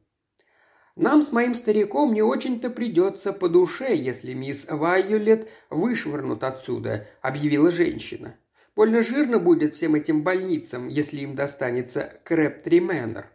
Нам 0.96 1.22
с 1.22 1.30
моим 1.30 1.54
стариком 1.54 2.14
не 2.14 2.22
очень-то 2.22 2.70
придется 2.70 3.34
по 3.34 3.50
душе, 3.50 3.94
если 3.94 4.32
мисс 4.32 4.66
Вайолет 4.68 5.48
вышвырнут 5.68 6.42
отсюда»,– 6.42 7.06
объявила 7.20 7.70
женщина. 7.70 8.36
«Больно 8.74 9.02
жирно 9.02 9.38
будет 9.38 9.74
всем 9.74 9.94
этим 9.94 10.22
больницам, 10.22 10.88
если 10.88 11.20
им 11.20 11.34
достанется 11.34 12.20
Крэптри 12.24 12.80
Мэннер». 12.80 13.26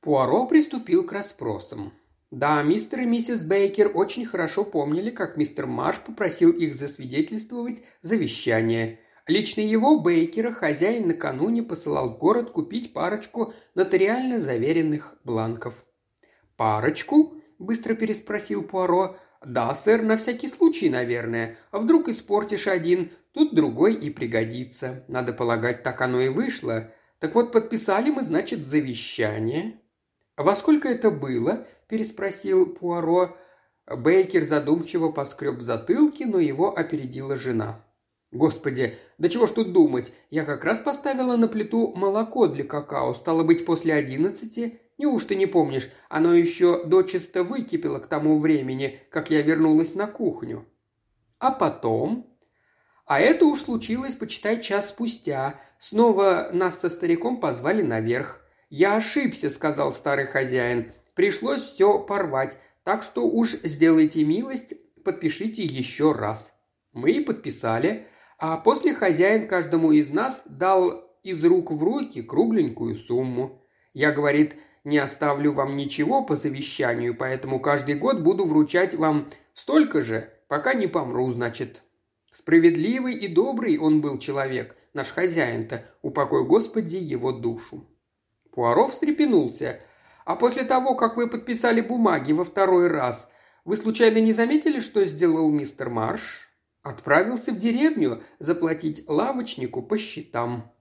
Пуаро 0.00 0.46
приступил 0.46 1.04
к 1.04 1.12
расспросам. 1.12 1.92
Да, 2.30 2.62
мистер 2.62 3.00
и 3.00 3.06
миссис 3.06 3.42
Бейкер 3.42 3.90
очень 3.94 4.26
хорошо 4.26 4.64
помнили, 4.64 5.10
как 5.10 5.36
мистер 5.36 5.66
Марш 5.66 6.00
попросил 6.00 6.50
их 6.50 6.74
засвидетельствовать 6.74 7.82
завещание. 8.02 9.00
Лично 9.28 9.60
его, 9.60 10.00
Бейкера, 10.00 10.52
хозяин 10.52 11.08
накануне 11.08 11.62
посылал 11.62 12.10
в 12.10 12.18
город 12.18 12.50
купить 12.50 12.92
парочку 12.92 13.54
нотариально 13.74 14.40
заверенных 14.40 15.16
бланков. 15.24 15.85
«Парочку?»– 16.56 17.34
быстро 17.58 17.94
переспросил 17.94 18.62
Пуаро. 18.62 19.16
«Да, 19.44 19.74
сэр, 19.74 20.02
на 20.02 20.16
всякий 20.16 20.48
случай, 20.48 20.88
наверное. 20.88 21.58
А 21.70 21.78
вдруг 21.78 22.08
испортишь 22.08 22.66
один, 22.66 23.10
тут 23.32 23.54
другой 23.54 23.94
и 23.94 24.10
пригодится. 24.10 25.04
Надо 25.08 25.32
полагать, 25.32 25.82
так 25.82 26.00
оно 26.00 26.20
и 26.20 26.28
вышло. 26.28 26.90
Так 27.18 27.34
вот, 27.34 27.52
подписали 27.52 28.10
мы, 28.10 28.22
значит, 28.22 28.66
завещание». 28.66 29.80
«Во 30.36 30.56
сколько 30.56 30.88
это 30.88 31.10
было?»– 31.10 31.66
переспросил 31.88 32.66
Пуаро. 32.66 33.36
Бейкер 33.86 34.44
задумчиво 34.44 35.12
поскреб 35.12 35.60
затылки, 35.60 36.24
но 36.24 36.38
его 36.38 36.76
опередила 36.76 37.36
жена. 37.36 37.84
«Господи, 38.32 38.98
да 39.18 39.28
чего 39.28 39.46
ж 39.46 39.50
тут 39.50 39.72
думать? 39.72 40.12
Я 40.30 40.44
как 40.44 40.64
раз 40.64 40.78
поставила 40.78 41.36
на 41.36 41.48
плиту 41.48 41.92
молоко 41.94 42.48
для 42.48 42.64
какао. 42.64 43.14
Стало 43.14 43.44
быть, 43.44 43.64
после 43.64 43.94
одиннадцати 43.94 44.80
Неужто 44.98 45.34
не 45.34 45.46
помнишь, 45.46 45.90
оно 46.08 46.34
еще 46.34 46.84
дочисто 46.84 47.42
выкипело 47.44 47.98
к 47.98 48.06
тому 48.06 48.38
времени, 48.38 49.00
как 49.10 49.30
я 49.30 49.42
вернулась 49.42 49.94
на 49.94 50.06
кухню? 50.06 50.66
А 51.38 51.50
потом? 51.50 52.34
А 53.04 53.20
это 53.20 53.44
уж 53.44 53.60
случилось, 53.60 54.14
почитай, 54.14 54.60
час 54.60 54.88
спустя. 54.88 55.60
Снова 55.78 56.50
нас 56.52 56.80
со 56.80 56.88
стариком 56.88 57.40
позвали 57.40 57.82
наверх. 57.82 58.42
«Я 58.68 58.96
ошибся»,— 58.96 59.48
сказал 59.50 59.92
старый 59.92 60.26
хозяин. 60.26 60.90
«Пришлось 61.14 61.62
все 61.62 62.00
порвать, 62.00 62.58
так 62.82 63.04
что 63.04 63.28
уж 63.28 63.52
сделайте 63.62 64.24
милость, 64.24 64.74
подпишите 65.04 65.62
еще 65.62 66.12
раз». 66.12 66.52
Мы 66.92 67.12
и 67.12 67.20
подписали. 67.20 68.06
А 68.38 68.56
после 68.56 68.94
хозяин 68.94 69.46
каждому 69.48 69.92
из 69.92 70.10
нас 70.10 70.42
дал 70.46 71.06
из 71.22 71.44
рук 71.44 71.70
в 71.70 71.82
руки 71.82 72.22
кругленькую 72.22 72.96
сумму. 72.96 73.62
Я, 73.94 74.12
говорит, 74.12 74.56
не 74.86 74.98
оставлю 74.98 75.52
вам 75.52 75.76
ничего 75.76 76.22
по 76.22 76.36
завещанию, 76.36 77.16
поэтому 77.16 77.58
каждый 77.58 77.96
год 77.96 78.20
буду 78.20 78.44
вручать 78.44 78.94
вам 78.94 79.28
столько 79.52 80.00
же, 80.00 80.32
пока 80.46 80.74
не 80.74 80.86
помру, 80.86 81.28
значит. 81.32 81.82
Справедливый 82.32 83.16
и 83.16 83.26
добрый 83.26 83.78
он 83.78 84.00
был 84.00 84.18
человек, 84.18 84.76
наш 84.94 85.10
хозяин-то, 85.10 85.84
упокой 86.02 86.44
Господи 86.44 86.96
его 86.96 87.32
душу. 87.32 87.84
Пуаров 88.52 88.92
встрепенулся. 88.92 89.80
А 90.24 90.36
после 90.36 90.62
того, 90.62 90.94
как 90.94 91.16
вы 91.16 91.28
подписали 91.28 91.80
бумаги 91.80 92.30
во 92.32 92.44
второй 92.44 92.86
раз, 92.86 93.28
вы 93.64 93.76
случайно 93.76 94.18
не 94.18 94.32
заметили, 94.32 94.78
что 94.78 95.04
сделал 95.04 95.50
мистер 95.50 95.90
Марш? 95.90 96.48
Отправился 96.82 97.50
в 97.50 97.58
деревню 97.58 98.22
заплатить 98.38 99.02
лавочнику 99.08 99.82
по 99.82 99.98
счетам. 99.98 100.72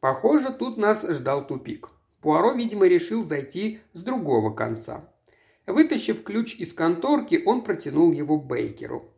Похоже, 0.00 0.52
тут 0.52 0.76
нас 0.76 1.06
ждал 1.08 1.46
тупик. 1.46 1.90
Пуаро, 2.28 2.52
видимо, 2.52 2.86
решил 2.86 3.26
зайти 3.26 3.80
с 3.94 4.02
другого 4.02 4.52
конца. 4.52 5.08
Вытащив 5.66 6.22
ключ 6.22 6.56
из 6.56 6.74
конторки, 6.74 7.42
он 7.46 7.64
протянул 7.64 8.12
его 8.12 8.36
Бейкеру. 8.36 9.14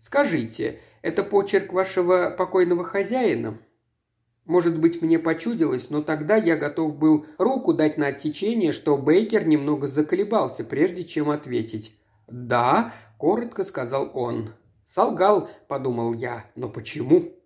«Скажите, 0.00 0.80
это 1.00 1.22
почерк 1.22 1.72
вашего 1.72 2.34
покойного 2.36 2.82
хозяина?» 2.82 3.58
Может 4.44 4.76
быть, 4.76 5.00
мне 5.00 5.20
почудилось, 5.20 5.88
но 5.90 6.02
тогда 6.02 6.34
я 6.34 6.56
готов 6.56 6.98
был 6.98 7.26
руку 7.38 7.74
дать 7.74 7.96
на 7.96 8.08
отсечение, 8.08 8.72
что 8.72 8.96
Бейкер 8.96 9.46
немного 9.46 9.86
заколебался, 9.86 10.64
прежде 10.64 11.04
чем 11.04 11.30
ответить. 11.30 11.96
«Да»,– 12.26 12.92
коротко 13.18 13.62
сказал 13.62 14.10
он. 14.14 14.50
«Солгал»,– 14.84 15.48
подумал 15.68 16.12
я,– 16.12 16.44
«но 16.56 16.68
почему?» 16.68 17.37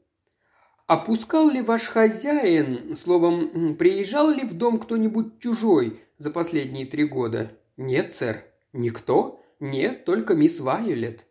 «Опускал 0.87 1.49
ли 1.49 1.62
ваш 1.62 1.89
хозяин, 1.89 2.97
словом, 2.97 3.77
приезжал 3.77 4.31
ли 4.31 4.45
в 4.45 4.55
дом 4.55 4.79
кто-нибудь 4.79 5.39
чужой 5.39 6.01
за 6.19 6.31
последние 6.31 6.87
три 6.87 7.05
года?» 7.05 7.53
«Нет, 7.77 8.12
сэр». 8.12 8.45
«Никто?» 8.73 9.43
«Нет, 9.61 10.05
только 10.05 10.35
мисс 10.35 10.59
Вайолет». 10.59 11.25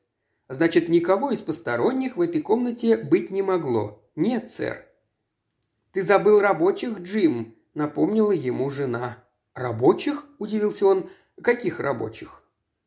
«Значит, 0.47 0.87
никого 0.87 1.31
из 1.31 1.41
посторонних 1.41 2.15
в 2.15 2.21
этой 2.21 2.41
комнате 2.41 2.95
быть 2.95 3.29
не 3.29 3.41
могло?» 3.41 4.01
«Нет, 4.15 4.49
сэр». 4.49 4.85
«Ты 5.91 6.01
забыл 6.01 6.39
рабочих, 6.39 6.99
Джим»,– 6.99 7.55
напомнила 7.73 8.31
ему 8.31 8.69
жена. 8.69 9.17
«Рабочих?»– 9.53 10.25
удивился 10.39 10.85
он. 10.85 11.09
«Каких 11.41 11.81
рабочих?» 11.81 12.43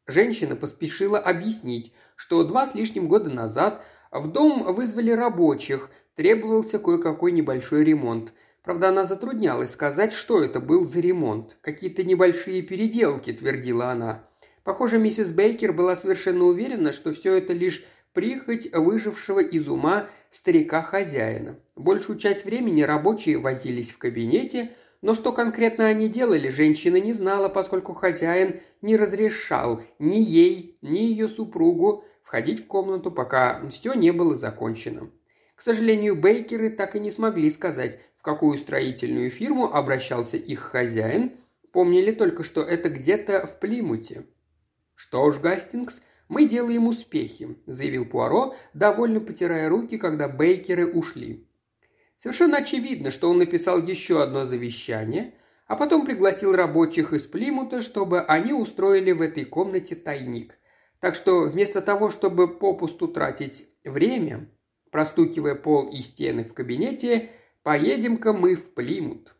Женщина 0.07 0.57
поспешила 0.57 1.19
объяснить, 1.19 1.93
что 2.17 2.45
два 2.45 2.67
с 2.67 2.75
лишним 2.75 3.09
года 3.09 3.29
назад 3.29 3.85
в 4.11 4.31
дом 4.31 4.73
вызвали 4.73 5.11
рабочих, 5.11 5.91
требовался 6.15 6.79
кое-какой 6.79 7.33
небольшой 7.33 7.85
ремонт. 7.85 8.33
Правда, 8.63 8.89
она 8.89 9.05
затруднялась 9.05 9.73
сказать, 9.73 10.13
что 10.13 10.43
это 10.43 10.61
был 10.61 10.87
за 10.87 11.01
ремонт. 11.01 11.57
Какие-то 11.61 12.03
небольшие 12.03 12.63
переделки, 12.63 13.33
твердила 13.33 13.91
она. 13.91 14.25
Похоже, 14.63 14.99
миссис 14.99 15.33
Бейкер 15.33 15.73
была 15.73 15.95
совершенно 15.95 16.45
уверена, 16.45 16.91
что 16.93 17.13
все 17.13 17.35
это 17.35 17.53
лишь 17.53 17.85
прихоть 18.15 18.73
выжившего 18.73 19.41
из 19.41 19.69
ума 19.69 20.09
старика-хозяина. 20.31 21.59
Большую 21.77 22.19
часть 22.19 22.47
времени 22.47 22.83
рабочие 22.83 23.39
возились 23.39 23.91
в 23.91 23.99
кабинете, 23.99 24.71
но 25.03 25.13
что 25.13 25.33
конкретно 25.33 25.87
они 25.87 26.09
делали, 26.09 26.49
женщина 26.49 26.97
не 26.97 27.13
знала, 27.13 27.51
поскольку 27.51 27.93
хозяин 27.93 28.61
не 28.81 28.97
разрешал 28.97 29.83
ни 29.99 30.17
ей, 30.17 30.79
ни 30.81 30.99
ее 30.99 31.29
супругу 31.29 32.05
входить 32.23 32.65
в 32.65 32.67
комнату, 32.67 33.11
пока 33.11 33.61
все 33.69 33.93
не 33.93 34.13
было 34.13 34.35
закончено. 34.35 35.11
Сожалению, 35.65 36.15
Бейкеры 36.15 36.71
так 36.71 36.95
и 36.95 37.01
не 37.01 37.11
смогли 37.11 37.51
сказать, 37.51 37.99
в 38.19 38.23
какую 38.23 38.57
строительную 38.59 39.31
фирму 39.31 39.73
обращался 39.73 40.37
их 40.37 40.61
хозяин, 40.61 41.33
помнили 41.73 42.13
только, 42.13 42.45
что 42.45 42.63
это 42.63 42.89
где-то 42.91 43.47
в 43.47 43.59
Плимуте. 43.59 44.27
Что 44.95 45.31
ж, 45.33 45.41
Гастингс– 45.41 46.01
«Мы 46.29 46.49
делаем 46.49 46.87
успехи»,– 46.87 47.57
заявил 47.67 48.07
Пуаро, 48.07 48.57
довольно 48.73 49.21
потирая 49.21 49.69
руки, 49.69 49.99
когда 49.99 50.29
Бейкеры 50.29 50.87
ушли. 50.87 51.47
Совершенно 52.19 52.59
очевидно, 52.59 53.11
что 53.11 53.29
он 53.29 53.39
написал 53.39 53.83
еще 53.83 54.23
одно 54.23 54.45
завещание, 54.45 55.35
а 55.67 55.77
потом 55.77 56.07
пригласил 56.07 56.53
рабочих 56.53 57.13
из 57.13 57.23
Плимута, 57.23 57.83
чтобы 57.83 58.23
они 58.23 58.53
устроили 58.55 59.13
в 59.13 59.21
этой 59.21 59.45
комнате 59.45 59.95
тайник. 59.95 60.59
Так 61.01 61.15
что 61.15 61.43
вместо 61.43 61.83
того, 61.83 62.09
чтобы 62.09 62.49
попусту 62.49 63.07
тратить 63.07 63.69
время, 63.85 64.49
простукивая 64.95 65.57
пол 65.57 65.89
и 65.89 66.01
стены 66.01 66.45
в 66.45 66.55
кабинете, 66.55 67.31
поедем-ка 67.65 68.33
мы 68.33 68.55
в 68.55 68.75
Плимут. 68.75 69.35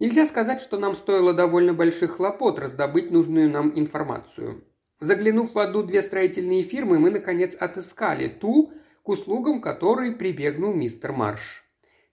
Нельзя 0.00 0.24
сказать, 0.24 0.62
что 0.62 0.78
нам 0.78 0.94
стоило 0.94 1.34
довольно 1.34 1.74
больших 1.74 2.12
хлопот 2.12 2.58
раздобыть 2.58 3.10
нужную 3.10 3.50
нам 3.50 3.78
информацию. 3.78 4.64
Заглянув 5.00 5.52
в 5.52 5.58
одну 5.58 5.82
две 5.82 6.00
строительные 6.00 6.62
фирмы, 6.62 6.98
мы, 6.98 7.10
наконец, 7.10 7.54
отыскали 7.56 8.28
ту, 8.28 8.72
к 9.02 9.10
услугам 9.10 9.60
которой 9.60 10.12
прибегнул 10.12 10.72
мистер 10.72 11.12
Марш. 11.12 11.62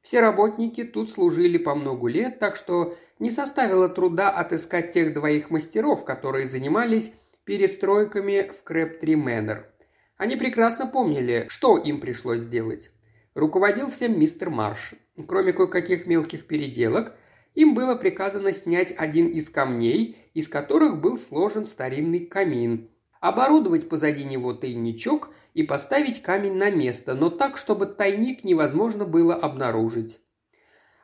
Все 0.02 0.20
работники 0.20 0.84
тут 0.84 1.12
служили 1.12 1.58
по 1.58 1.74
многу 1.74 2.08
лет, 2.08 2.38
так 2.40 2.58
что 2.58 2.98
не 3.18 3.32
составило 3.32 3.88
труда 3.88 4.30
отыскать 4.30 4.92
тех 4.92 5.14
двоих 5.14 5.52
мастеров, 5.52 6.04
которые 6.04 6.50
занимались 6.50 7.14
перестройками 7.46 8.52
в 8.54 8.62
Крэптри 8.64 9.16
Мэннер. 9.16 9.72
Они 10.18 10.36
прекрасно 10.38 10.88
помнили, 10.88 11.46
что 11.50 11.78
им 11.78 12.00
пришлось 12.00 12.42
делать. 12.42 12.92
Руководил 13.34 13.90
всем 13.90 14.18
мистер 14.18 14.50
Марш. 14.50 14.94
Кроме 15.28 15.52
кое-каких 15.52 16.08
мелких 16.08 16.48
переделок, 16.48 17.14
им 17.54 17.74
было 17.74 17.96
приказано 17.96 18.54
снять 18.54 18.94
один 18.98 19.28
из 19.28 19.50
камней, 19.50 20.18
из 20.34 20.48
которых 20.48 21.02
был 21.02 21.18
сложен 21.18 21.66
старинный 21.66 22.26
камин, 22.26 22.90
оборудовать 23.20 23.90
позади 23.90 24.24
него 24.24 24.54
тайничок 24.54 25.30
и 25.54 25.64
поставить 25.64 26.22
камень 26.22 26.56
на 26.56 26.70
место, 26.70 27.14
но 27.14 27.30
так, 27.30 27.58
чтобы 27.58 27.86
тайник 27.86 28.44
невозможно 28.44 29.06
было 29.06 29.36
обнаружить. 29.36 30.20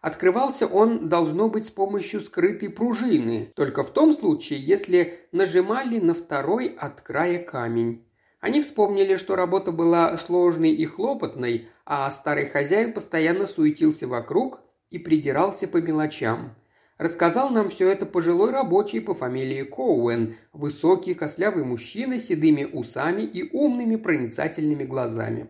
Открывался 0.02 0.68
он, 0.68 1.10
должно 1.10 1.48
быть, 1.48 1.68
с 1.68 1.70
помощью 1.70 2.22
скрытой 2.22 2.70
пружины, 2.70 3.52
только 3.56 3.84
в 3.84 3.92
том 3.92 4.14
случае, 4.14 4.60
если 4.60 5.20
нажимали 5.32 6.00
на 6.00 6.14
второй 6.14 6.68
от 6.68 7.02
края 7.02 7.44
камень. 7.44 8.06
Они 8.42 8.60
вспомнили, 8.60 9.16
что 9.18 9.36
работа 9.36 9.72
была 9.72 10.18
сложной 10.18 10.72
и 10.72 10.86
хлопотной, 10.86 11.70
а 11.86 12.10
старый 12.10 12.48
хозяин 12.48 12.92
постоянно 12.92 13.46
суетился 13.46 14.08
вокруг 14.08 14.62
и 14.90 14.98
придирался 14.98 15.68
по 15.68 15.78
мелочам. 15.78 16.56
Рассказал 16.98 17.52
нам 17.52 17.70
все 17.70 17.90
это 17.90 18.08
пожилой 18.08 18.52
рабочий 18.52 19.00
по 19.00 19.14
фамилии 19.14 19.64
Коуэн, 19.64 20.36
высокий 20.54 21.14
костлявый 21.14 21.64
мужчина 21.64 22.18
с 22.18 22.28
седыми 22.28 22.64
усами 22.64 23.22
и 23.22 23.50
умными 23.56 23.96
проницательными 23.96 24.84
глазами. 24.84 25.50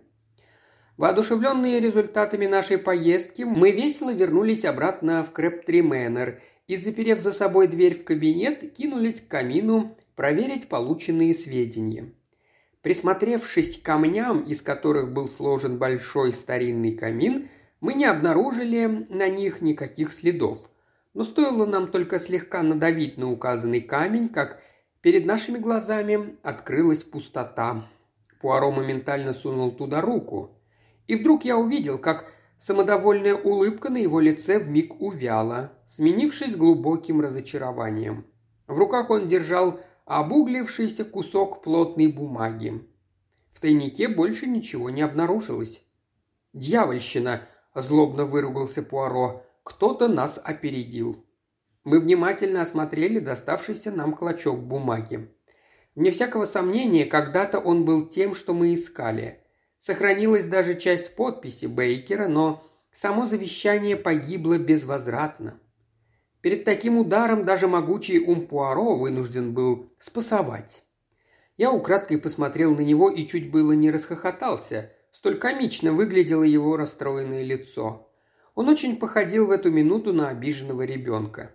Воодушевленные 0.97 1.79
результатами 1.79 2.45
нашей 2.45 2.77
поездки, 2.77 3.43
мы 3.43 3.71
весело 3.71 4.13
вернулись 4.13 4.65
обратно 4.65 5.23
в 5.23 5.31
Крэптри 5.31 5.81
Мэннер 5.81 6.41
и, 6.67 6.75
заперев 6.75 7.19
за 7.21 7.31
собой 7.31 7.67
дверь 7.67 7.95
в 7.95 8.03
кабинет, 8.03 8.73
кинулись 8.73 9.21
к 9.21 9.27
камину 9.27 9.97
проверить 10.15 10.67
полученные 10.67 11.33
сведения. 11.33 12.13
Присмотревшись 12.81 13.79
к 13.79 13.83
камням, 13.83 14.41
из 14.41 14.61
которых 14.61 15.11
был 15.11 15.29
сложен 15.29 15.77
большой 15.77 16.33
старинный 16.33 16.93
камин– 16.93 17.49
мы 17.81 17.95
не 17.95 18.05
обнаружили 18.05 19.07
на 19.09 19.27
них 19.27 19.61
никаких 19.61 20.13
следов. 20.13 20.59
Но 21.13 21.23
стоило 21.23 21.65
нам 21.65 21.87
только 21.87 22.19
слегка 22.19 22.61
надавить 22.61 23.17
на 23.17 23.29
указанный 23.29 23.81
камень, 23.81 24.29
как 24.29 24.61
перед 25.01 25.25
нашими 25.25 25.57
глазами 25.57 26.37
открылась 26.43 27.03
пустота. 27.03 27.83
Пуаро 28.39 28.71
моментально 28.71 29.33
сунул 29.33 29.71
туда 29.71 29.99
руку. 29.99 30.51
И 31.07 31.15
вдруг 31.15 31.43
я 31.43 31.57
увидел, 31.57 31.97
как 31.97 32.31
самодовольная 32.59 33.35
улыбка 33.35 33.89
на 33.89 33.97
его 33.97 34.19
лице 34.19 34.59
вмиг 34.59 35.01
увяла, 35.01 35.73
сменившись 35.87 36.55
глубоким 36.55 37.19
разочарованием. 37.19 38.25
В 38.67 38.77
руках 38.77 39.09
он 39.09 39.27
держал 39.27 39.79
обуглившийся 40.05 41.05
кусок 41.05 41.61
плотной 41.61 42.07
бумаги. 42.07 42.87
В 43.53 43.59
тайнике 43.59 44.07
больше 44.07 44.47
ничего 44.47 44.89
не 44.89 45.01
обнаружилось. 45.01 45.83
«Дьявольщина!»– 46.53 47.47
злобно 47.75 48.25
выругался 48.25 48.81
Пуаро. 48.83 49.45
«Кто-то 49.63 50.07
нас 50.07 50.41
опередил». 50.43 51.25
Мы 51.83 51.99
внимательно 51.99 52.61
осмотрели 52.61 53.19
доставшийся 53.19 53.91
нам 53.91 54.13
клочок 54.13 54.59
бумаги. 54.59 55.29
Вне 55.95 56.11
всякого 56.11 56.45
сомнения, 56.45 57.05
когда-то 57.05 57.59
он 57.59 57.85
был 57.85 58.07
тем, 58.07 58.33
что 58.35 58.53
мы 58.53 58.73
искали. 58.73 59.39
Сохранилась 59.79 60.45
даже 60.45 60.79
часть 60.79 61.15
подписи 61.15 61.65
Бейкера, 61.65 62.27
но 62.27 62.63
само 62.91 63.25
завещание 63.25 63.95
погибло 63.95 64.57
безвозвратно. 64.59 65.59
Перед 66.41 66.65
таким 66.65 66.97
ударом 66.97 67.45
даже 67.45 67.67
могучий 67.67 68.19
ум 68.19 68.47
Пуаро 68.47 68.97
вынужден 68.97 69.53
был 69.53 69.91
спасовать. 69.99 70.83
Я 71.57 71.71
украдкой 71.71 72.17
посмотрел 72.17 72.75
на 72.75 72.81
него 72.81 73.09
и 73.09 73.27
чуть 73.27 73.51
было 73.51 73.71
не 73.73 73.91
расхохотался– 73.91 74.91
Столь 75.11 75.37
комично 75.37 75.91
выглядело 75.91 76.43
его 76.43 76.77
расстроенное 76.77 77.43
лицо. 77.43 78.09
Он 78.55 78.69
очень 78.69 78.95
походил 78.95 79.45
в 79.45 79.51
эту 79.51 79.69
минуту 79.69 80.13
на 80.13 80.29
обиженного 80.29 80.83
ребенка. 80.83 81.51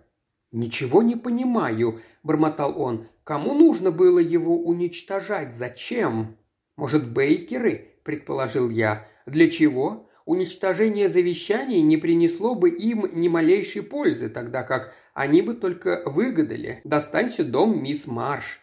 «Ничего 0.51 1.01
не 1.01 1.15
понимаю»,– 1.15 2.01
бормотал 2.23 2.79
он. 2.79 3.07
«Кому 3.23 3.53
нужно 3.53 3.91
было 3.91 4.19
его 4.19 4.57
уничтожать? 4.57 5.53
Зачем?» 5.53 6.37
«Может, 6.75 7.11
бейкеры?»– 7.11 7.95
предположил 8.03 8.69
я. 8.69 9.07
«Для 9.25 9.49
чего? 9.49 10.06
Уничтожение 10.27 11.07
завещаний 11.07 11.79
не 11.81 11.95
принесло 11.95 12.53
бы 12.53 12.69
им 12.69 13.09
ни 13.13 13.29
малейшей 13.29 13.81
пользы, 13.81 14.27
тогда 14.27 14.61
как 14.61 14.93
они 15.13 15.41
бы 15.41 15.53
только 15.53 16.03
выгадали. 16.05 16.81
Достанься 16.83 17.45
дом 17.45 17.81
мисс 17.81 18.07
Марш. 18.07 18.59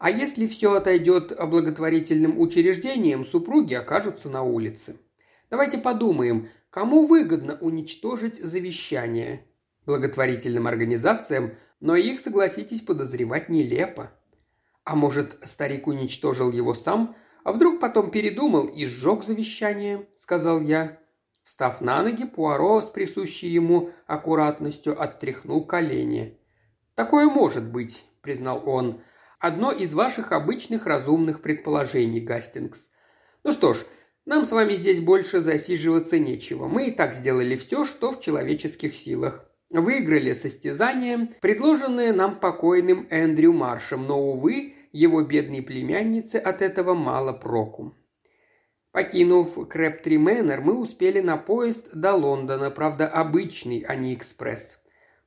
А 0.00 0.10
если 0.10 0.48
все 0.48 0.74
отойдет 0.74 1.32
благотворительным 1.38 2.40
учреждениям, 2.40 3.24
супруги 3.24 3.74
окажутся 3.74 4.28
на 4.28 4.42
улице. 4.42 4.96
Давайте 5.50 5.78
подумаем, 5.78 6.48
кому 6.68 7.06
выгодно 7.06 7.58
уничтожить 7.60 8.42
завещание? 8.42 9.46
Благотворительным 9.86 10.66
организациям, 10.66 11.52
но 11.78 11.94
их, 11.94 12.18
согласитесь, 12.18 12.80
подозревать 12.80 13.48
нелепо. 13.48 14.10
А 14.82 14.96
может, 14.96 15.38
старик 15.44 15.86
уничтожил 15.86 16.50
его 16.50 16.74
сам, 16.74 17.14
а 17.44 17.52
вдруг 17.52 17.78
потом 17.78 18.10
передумал 18.10 18.66
и 18.66 18.84
сжег 18.84 19.22
завещание, 19.22 20.08
сказал 20.18 20.60
я. 20.60 20.98
Встав 21.44 21.80
на 21.80 22.02
ноги, 22.02 22.24
Пуаро 22.24 22.80
с 22.80 22.90
присущей 22.90 23.48
ему 23.48 23.90
аккуратностью 24.06 25.00
оттряхнул 25.00 25.66
колени. 25.66 26.38
«Такое 26.94 27.26
может 27.26 27.70
быть»,— 27.70 28.06
признал 28.22 28.62
он,— 28.68 29.02
одно 29.44 29.72
из 29.72 29.92
ваших 29.92 30.32
обычных 30.32 30.86
разумных 30.86 31.42
предположений, 31.42 32.20
Гастингс. 32.20 32.88
Ну 33.42 33.50
что 33.50 33.74
ж, 33.74 33.84
нам 34.24 34.46
с 34.46 34.52
вами 34.52 34.74
здесь 34.74 35.00
больше 35.00 35.40
засиживаться 35.40 36.18
нечего. 36.18 36.66
Мы 36.66 36.88
и 36.88 36.90
так 36.90 37.14
сделали 37.14 37.56
все, 37.56 37.84
что 37.84 38.12
в 38.12 38.22
человеческих 38.22 38.94
силах. 38.94 39.44
Выиграли 39.68 40.32
состязание, 40.32 41.28
предложенное 41.42 42.14
нам 42.14 42.36
покойным 42.36 43.06
Эндрю 43.10 43.52
Маршем, 43.52 44.06
но, 44.06 44.18
увы, 44.18 44.76
его 44.92 45.22
бедной 45.22 45.60
племяннице 45.60 46.36
от 46.36 46.62
этого 46.62 46.94
мало 46.94 47.34
проку. 47.34 47.94
Покинув 48.94 49.66
Крэптри 49.68 50.18
Мэннер, 50.18 50.60
мы 50.60 50.78
успели 50.78 51.18
на 51.18 51.36
поезд 51.36 51.88
до 51.92 52.14
Лондона, 52.14 52.70
правда, 52.70 53.08
обычный, 53.08 53.80
а 53.80 53.96
не 53.96 54.14
экспресс. 54.14 54.78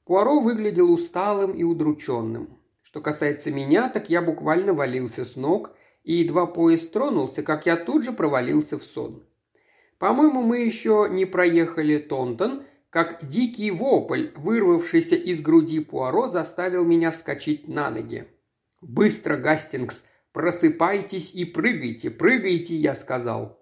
Пуаро 0.06 0.40
выглядел 0.40 0.90
усталым 0.90 1.52
и 1.52 1.64
удрученным. 1.64 2.62
Что 2.82 3.02
касается 3.02 3.52
меня, 3.52 3.90
так 3.90 4.10
я 4.10 4.22
буквально 4.22 4.72
валился 4.72 5.26
с 5.26 5.36
ног, 5.36 5.76
и 6.06 6.14
едва 6.14 6.46
поезд 6.46 6.94
тронулся, 6.94 7.44
как 7.44 7.66
я 7.66 7.76
тут 7.76 8.06
же 8.06 8.14
провалился 8.14 8.80
в 8.80 8.86
сон. 8.86 9.28
По-моему, 10.00 10.44
мы 10.44 10.60
еще 10.60 11.10
не 11.12 11.26
проехали 11.26 11.98
Тонтон, 11.98 12.64
как 12.90 13.28
дикий 13.28 13.72
вопль, 13.72 14.30
вырвавшийся 14.38 15.18
из 15.18 15.42
груди 15.42 15.82
Пуаро, 15.82 16.30
заставил 16.30 16.86
меня 16.86 17.12
вскочить 17.12 17.68
на 17.68 17.90
ноги. 17.90 18.30
«Быстро, 18.80 19.36
Гастингс! 19.36 20.06
Просыпайтесь 20.38 21.34
и 21.34 21.46
прыгайте, 21.46 22.12
прыгайте!»– 22.12 22.76
я 22.76 22.94
сказал. 22.94 23.60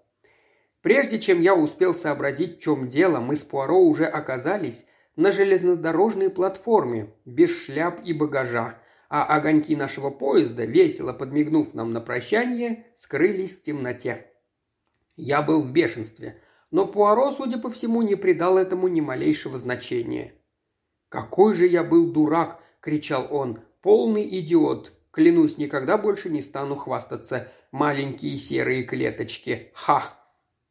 Прежде 0.81 1.19
чем 1.19 1.39
я 1.39 1.55
успел 1.55 1.95
сообразить, 1.95 2.57
в 2.57 2.61
чем 2.61 2.89
дело, 2.89 3.21
мы 3.21 3.37
с 3.37 3.43
Пуаро 3.43 3.79
уже 3.79 4.03
оказались 4.03 4.85
на 5.15 5.31
железнодорожной 5.31 6.29
платформе, 6.29 7.13
без 7.23 7.49
шляп 7.49 8.01
и 8.03 8.11
багажа, 8.11 8.77
а 9.07 9.23
огоньки 9.23 9.73
нашего 9.73 10.09
поезда, 10.09 10.65
весело 10.65 11.13
подмигнув 11.13 11.73
нам 11.73 11.93
на 11.93 12.01
прощание, 12.01 12.87
скрылись 12.97 13.57
в 13.57 13.61
темноте. 13.61 14.25
Я 15.15 15.41
был 15.41 15.61
в 15.61 15.71
бешенстве, 15.71 16.41
но 16.71 16.85
Пуаро, 16.85 17.31
судя 17.31 17.57
по 17.57 17.69
всему, 17.69 18.01
не 18.01 18.15
придал 18.15 18.57
этому 18.57 18.89
ни 18.89 18.99
малейшего 18.99 19.57
значения. 19.57 20.33
«Какой 21.07 21.53
же 21.53 21.67
я 21.67 21.85
был 21.85 22.11
дурак!»– 22.11 22.61
кричал 22.81 23.29
он. 23.31 23.61
«Полный 23.81 24.27
идиот! 24.39 24.91
Клянусь, 25.15 25.57
никогда 25.57 25.97
больше 25.97 26.29
не 26.29 26.41
стану 26.41 26.75
хвастаться. 26.75 27.47
Маленькие 27.71 28.37
серые 28.37 28.83
клеточки! 28.83 29.71
Ха!» 29.73 30.13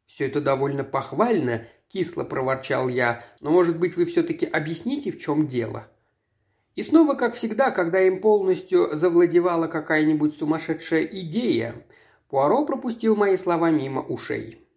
«Все 0.05 0.27
это 0.27 0.43
довольно 0.43 0.85
похвально»,– 0.85 1.67
кисло 1.89 2.25
проворчал 2.25 2.89
я. 2.89 3.25
«Но, 3.41 3.51
может 3.51 3.79
быть, 3.81 3.97
вы 3.97 4.05
все-таки 4.05 4.45
объясните, 4.45 5.13
в 5.13 5.19
чем 5.19 5.47
дело?» 5.47 5.89
И 6.75 6.83
снова, 6.83 7.15
как 7.15 7.37
всегда, 7.37 7.71
когда 7.71 8.03
им 8.03 8.21
полностью 8.21 8.95
завладевала 8.95 9.67
какая-нибудь 9.67 10.37
сумасшедшая 10.37 11.05
идея, 11.05 11.75
Пуаро 12.29 12.67
пропустил 12.67 13.17
мои 13.17 13.39
слова 13.39 13.71
мимо 13.71 14.03
ушей. 14.03 14.69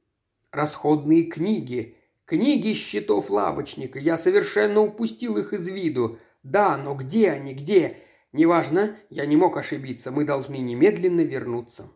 «Расходные 0.51 1.23
книги. 1.23 1.97
Книги 2.23 2.71
счетов 2.71 3.29
лавочника. 3.29 3.99
Я 3.99 4.17
совершенно 4.17 4.79
упустил 4.79 5.35
их 5.35 5.51
из 5.51 5.67
виду. 5.67 6.19
Да, 6.41 6.77
но 6.77 6.95
где 6.95 7.31
они, 7.31 7.53
где? 7.53 7.97
Неважно, 8.37 8.95
я 9.09 9.25
не 9.25 9.35
мог 9.35 9.57
ошибиться. 9.57 10.11
Мы 10.11 10.23
должны 10.23 10.59
немедленно 10.59 11.21
вернуться». 11.21 11.89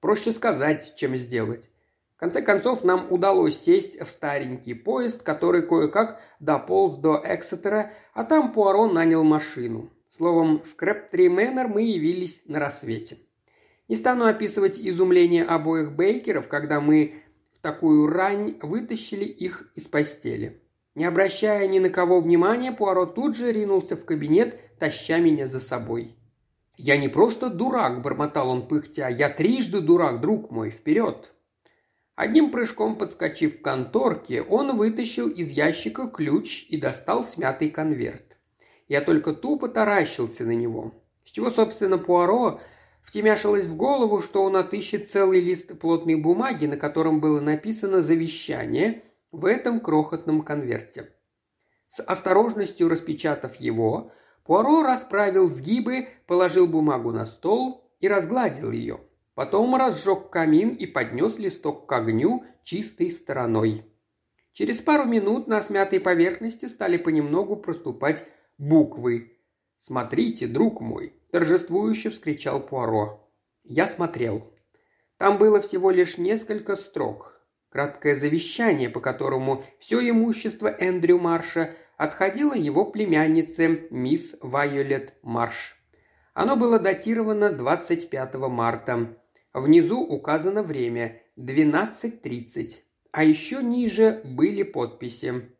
Проще 0.00 0.32
сказать, 0.32 0.94
чем 0.96 1.14
сделать. 1.14 1.68
В 2.16 2.20
конце 2.20 2.40
концов, 2.40 2.84
нам 2.84 3.12
удалось 3.12 3.60
сесть 3.60 4.00
в 4.00 4.08
старенький 4.08 4.72
поезд, 4.72 5.22
который 5.22 5.60
кое-как 5.60 6.22
дополз 6.40 6.96
до 6.96 7.22
Эксетера, 7.22 7.92
а 8.14 8.24
там 8.24 8.54
Пуаро 8.54 8.86
нанял 8.86 9.24
машину. 9.24 9.90
Словом, 10.10 10.62
в 10.62 10.74
Крэптри 10.74 11.28
Мэннер 11.28 11.68
мы 11.68 11.82
явились 11.82 12.40
на 12.46 12.58
рассвете. 12.58 13.18
Не 13.88 13.96
стану 13.96 14.24
описывать 14.24 14.80
изумление 14.80 15.44
обоих 15.44 15.92
Бейкеров, 15.92 16.48
когда 16.48 16.80
мы 16.80 17.22
в 17.52 17.58
такую 17.58 18.06
рань 18.06 18.58
вытащили 18.62 19.26
их 19.26 19.70
из 19.74 19.86
постели. 19.86 20.62
Не 20.96 21.04
обращая 21.04 21.68
ни 21.68 21.78
на 21.78 21.90
кого 21.90 22.20
внимания, 22.20 22.72
Пуаро 22.72 23.04
тут 23.04 23.36
же 23.36 23.52
ринулся 23.52 23.96
в 23.96 24.06
кабинет, 24.06 24.58
таща 24.78 25.18
меня 25.18 25.46
за 25.46 25.60
собой. 25.60 26.16
«Я 26.78 26.96
не 26.96 27.08
просто 27.08 27.50
дурак»,– 27.50 28.00
бормотал 28.02 28.48
он 28.48 28.66
пыхтя,– 28.66 29.08
«я 29.10 29.28
трижды 29.28 29.82
дурак, 29.82 30.22
друг 30.22 30.50
мой, 30.50 30.70
вперед!» 30.70 31.34
Одним 32.14 32.50
прыжком 32.50 32.96
подскочив 32.96 33.58
в 33.58 33.62
конторке, 33.62 34.40
он 34.40 34.74
вытащил 34.78 35.28
из 35.28 35.50
ящика 35.50 36.08
ключ 36.08 36.64
и 36.70 36.78
достал 36.78 37.24
смятый 37.24 37.68
конверт. 37.68 38.38
Я 38.88 39.02
только 39.02 39.34
тупо 39.34 39.68
таращился 39.68 40.44
на 40.44 40.52
него. 40.52 40.94
С 41.24 41.30
чего, 41.30 41.50
собственно, 41.50 41.98
Пуаро 41.98 42.58
втемяшилось 43.02 43.66
в 43.66 43.76
голову, 43.76 44.22
что 44.22 44.42
он 44.42 44.56
отыщет 44.56 45.10
целый 45.10 45.40
лист 45.40 45.78
плотной 45.78 46.14
бумаги, 46.14 46.64
на 46.64 46.78
котором 46.78 47.20
было 47.20 47.40
написано 47.40 48.00
«завещание» 48.00 49.02
в 49.36 49.44
этом 49.44 49.80
крохотном 49.80 50.42
конверте. 50.42 51.12
С 51.88 52.02
осторожностью 52.02 52.88
распечатав 52.88 53.56
его, 53.56 54.12
Пуаро 54.44 54.82
расправил 54.82 55.48
сгибы, 55.48 56.08
положил 56.26 56.66
бумагу 56.66 57.12
на 57.12 57.26
стол 57.26 57.90
и 58.00 58.08
разгладил 58.08 58.70
ее. 58.70 59.00
Потом 59.34 59.76
разжег 59.76 60.30
камин 60.30 60.70
и 60.70 60.86
поднес 60.86 61.36
листок 61.38 61.86
к 61.86 61.92
огню 61.92 62.44
чистой 62.62 63.10
стороной. 63.10 63.84
Через 64.52 64.78
пару 64.78 65.04
минут 65.04 65.48
на 65.48 65.60
смятой 65.60 66.00
поверхности 66.00 66.66
стали 66.66 66.96
понемногу 66.96 67.56
проступать 67.56 68.26
буквы. 68.56 69.38
«Смотрите, 69.78 70.46
друг 70.46 70.80
мой!»– 70.80 71.12
торжествующе 71.30 72.08
вскричал 72.08 72.60
Пуаро. 72.60 73.30
Я 73.64 73.86
смотрел. 73.86 74.50
Там 75.18 75.36
было 75.36 75.60
всего 75.60 75.90
лишь 75.90 76.16
несколько 76.16 76.76
строк. 76.76 77.35
Краткое 77.70 78.14
завещание, 78.14 78.88
по 78.88 79.00
которому 79.00 79.64
все 79.78 80.08
имущество 80.08 80.68
Эндрю 80.68 81.18
Марша 81.18 81.74
отходило 81.96 82.54
его 82.54 82.84
племяннице 82.84 83.88
мисс 83.90 84.36
Вайолет 84.40 85.14
Марш. 85.22 85.76
Оно 86.34 86.56
было 86.56 86.78
датировано 86.78 87.52
25 87.52 88.34
марта. 88.34 89.16
Внизу 89.52 90.00
указано 90.00 90.62
время– 90.62 91.22
12.30. 91.38 92.80
А 93.12 93.24
еще 93.24 93.62
ниже 93.62 94.20
были 94.24 94.62
подписи. 94.62 95.50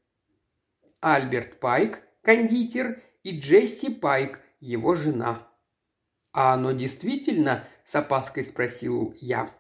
Альберт 1.01 1.61
Пайк, 1.61 2.03
кондитер, 2.23 3.03
и 3.23 3.39
Джесси 3.41 3.95
Пайк, 3.95 4.41
его 4.61 4.95
жена. 4.95 5.49
«А 6.33 6.53
оно 6.53 6.73
действительно?»– 6.73 7.65
с 7.85 7.95
опаской 7.95 8.43
спросил 8.43 9.15
я. 9.21 9.51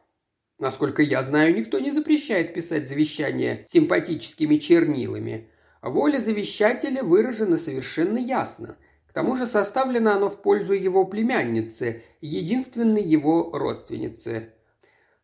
Насколько 0.58 1.02
я 1.02 1.22
знаю, 1.22 1.54
никто 1.54 1.78
не 1.78 1.90
запрещает 1.90 2.54
писать 2.54 2.88
завещание 2.88 3.66
симпатическими 3.68 4.56
чернилами. 4.56 5.50
Воля 5.82 6.18
завещателя 6.18 7.02
выражена 7.02 7.58
совершенно 7.58 8.18
ясно. 8.18 8.76
К 9.06 9.12
тому 9.12 9.36
же 9.36 9.46
составлено 9.46 10.12
оно 10.12 10.30
в 10.30 10.40
пользу 10.40 10.72
его 10.72 11.04
племянницы, 11.04 12.02
единственной 12.20 13.02
его 13.02 13.50
родственницы. 13.52 14.54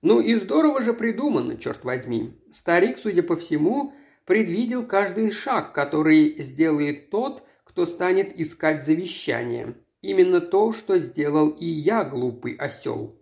Ну 0.03 0.21
и 0.21 0.35
здорово 0.35 0.83
же 0.83 0.92
придумано, 0.92 1.57
черт 1.57 1.85
возьми. 1.85 2.38
Старик, 2.53 2.99
судя 2.99 3.23
по 3.23 3.37
всему, 3.37 3.95
предвидел 4.27 4.85
каждый 4.85 5.31
шаг, 5.31 5.73
который 5.73 6.42
сделает 6.42 7.09
тот, 7.11 7.42
кто 7.64 7.87
станет 7.87 8.38
искать 8.38 8.85
завещание. 8.85 9.77
Именно 10.03 10.40
то, 10.40 10.73
что 10.73 10.99
сделал 10.99 11.49
и 11.49 11.64
я, 11.64 12.05
глупый 12.05 12.55
осел. 12.55 13.21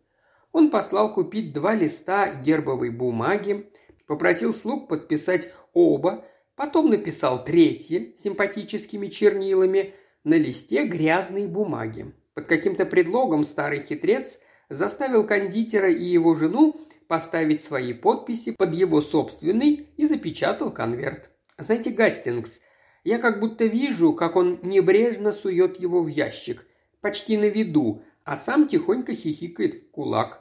Он 0.53 0.71
послал 0.71 1.13
купить 1.13 1.53
два 1.53 1.75
листа 1.75 2.35
гербовой 2.35 2.91
бумаги, 2.91 3.71
попросил 4.07 4.53
слуг 4.53 4.89
подписать 4.89 5.53
оба, 5.73 6.25
потом 6.57 6.91
написал 6.91 7.45
третье 7.45 8.13
симпатическими 8.23 9.09
чернилами 9.09 9.95
на 10.25 10.35
листе 10.35 10.87
грязной 10.87 11.47
бумаги. 11.47 12.13
Под 12.35 12.47
каким-то 12.47 12.85
предлогом 12.85 13.45
старый 13.45 13.81
хитрец 13.81 14.39
заставил 14.69 15.27
кондитера 15.27 15.91
и 15.91 16.05
его 16.05 16.35
жену 16.35 16.81
поставить 17.09 17.65
свои 17.65 17.93
подписи 17.93 18.53
под 18.53 18.73
его 18.75 19.01
собственный 19.01 19.89
и 19.97 20.07
запечатал 20.07 20.73
конверт. 20.73 21.31
Знаете, 21.59 21.91
Гастингс, 21.91 22.61
я 23.05 23.19
как 23.19 23.41
будто 23.41 23.65
вижу, 23.65 24.13
как 24.13 24.37
он 24.37 24.61
небрежно 24.63 25.33
сует 25.33 25.81
его 25.81 26.03
в 26.03 26.07
ящик, 26.07 26.67
почти 27.01 27.37
на 27.37 27.47
виду, 27.47 28.03
а 28.25 28.37
сам 28.37 28.69
тихонько 28.69 29.15
хихикает 29.15 29.75
в 29.75 29.91
кулак. 29.91 30.40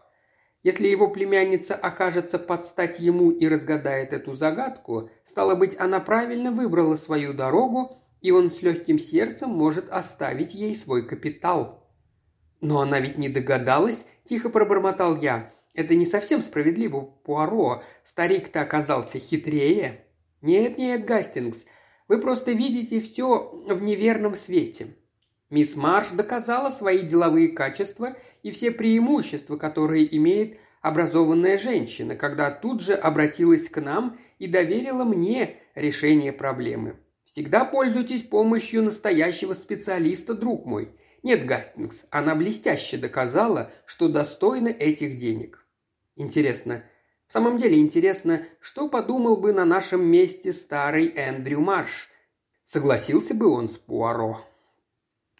Если 0.61 0.87
его 0.87 1.09
племянница 1.09 1.73
окажется 1.73 2.37
под 2.37 2.65
стать 2.65 2.99
ему 2.99 3.31
и 3.31 3.47
разгадает 3.47 4.11
эту 4.11 4.33
загадку, 4.33 5.09
стало 5.23 5.55
быть, 5.55 5.79
она 5.79 6.01
правильно 6.01 6.51
выбрала 6.51 6.95
свою 6.95 7.33
дорогу, 7.33 8.01
и 8.21 8.31
он 8.31 8.51
с 8.51 8.61
легким 8.61 8.99
сердцем 8.99 9.49
может 9.49 9.89
оставить 9.89 10.53
ей 10.53 10.75
свой 10.75 11.07
капитал. 11.07 11.87
«Но 12.59 12.81
она 12.81 12.99
ведь 12.99 13.17
не 13.17 13.29
догадалась»,– 13.29 14.05
тихо 14.25 14.49
пробормотал 14.49 15.17
я. 15.17 15.53
«Это 15.73 15.95
не 15.95 16.05
совсем 16.05 16.41
справедливо, 16.41 17.01
Пуаро. 17.01 17.81
Старик-то 18.03 18.61
оказался 18.61 19.17
хитрее». 19.17 20.05
«Нет-нет, 20.41 21.05
Гастингс, 21.05 21.65
вы 22.09 22.19
просто 22.19 22.51
видите 22.51 22.99
все 22.99 23.49
в 23.65 23.81
неверном 23.81 24.35
свете. 24.35 24.95
Мисс 25.49 25.75
Марш 25.75 26.09
доказала 26.09 26.69
свои 26.69 26.99
деловые 26.99 27.49
качества 27.49 28.15
и 28.43 28.51
все 28.51 28.71
преимущества, 28.71 29.57
которые 29.57 30.15
имеет 30.17 30.57
образованная 30.81 31.57
женщина, 31.57 32.15
когда 32.15 32.51
тут 32.51 32.81
же 32.81 32.93
обратилась 32.93 33.69
к 33.69 33.81
нам 33.81 34.17
и 34.37 34.47
доверила 34.47 35.03
мне 35.03 35.57
решение 35.75 36.31
проблемы. 36.31 36.95
Всегда 37.25 37.65
пользуйтесь 37.65 38.23
помощью 38.23 38.83
настоящего 38.83 39.53
специалиста, 39.53 40.33
друг 40.33 40.65
мой. 40.65 40.89
Нет, 41.21 41.45
Гастингс, 41.45 42.05
она 42.09 42.33
блестяще 42.33 42.97
доказала, 42.97 43.71
что 43.85 44.07
достойна 44.07 44.69
этих 44.69 45.17
денег. 45.17 45.65
Интересно, 46.15 46.83
в 47.27 47.33
самом 47.33 47.57
деле 47.57 47.77
интересно, 47.77 48.47
что 48.59 48.89
подумал 48.89 49.37
бы 49.37 49.53
на 49.53 49.63
нашем 49.63 50.03
месте 50.03 50.51
старый 50.51 51.13
Эндрю 51.15 51.59
Марш. 51.59 52.09
Согласился 52.63 53.35
бы 53.35 53.47
он 53.47 53.69
с 53.69 53.77
Пуаро. 53.77 54.39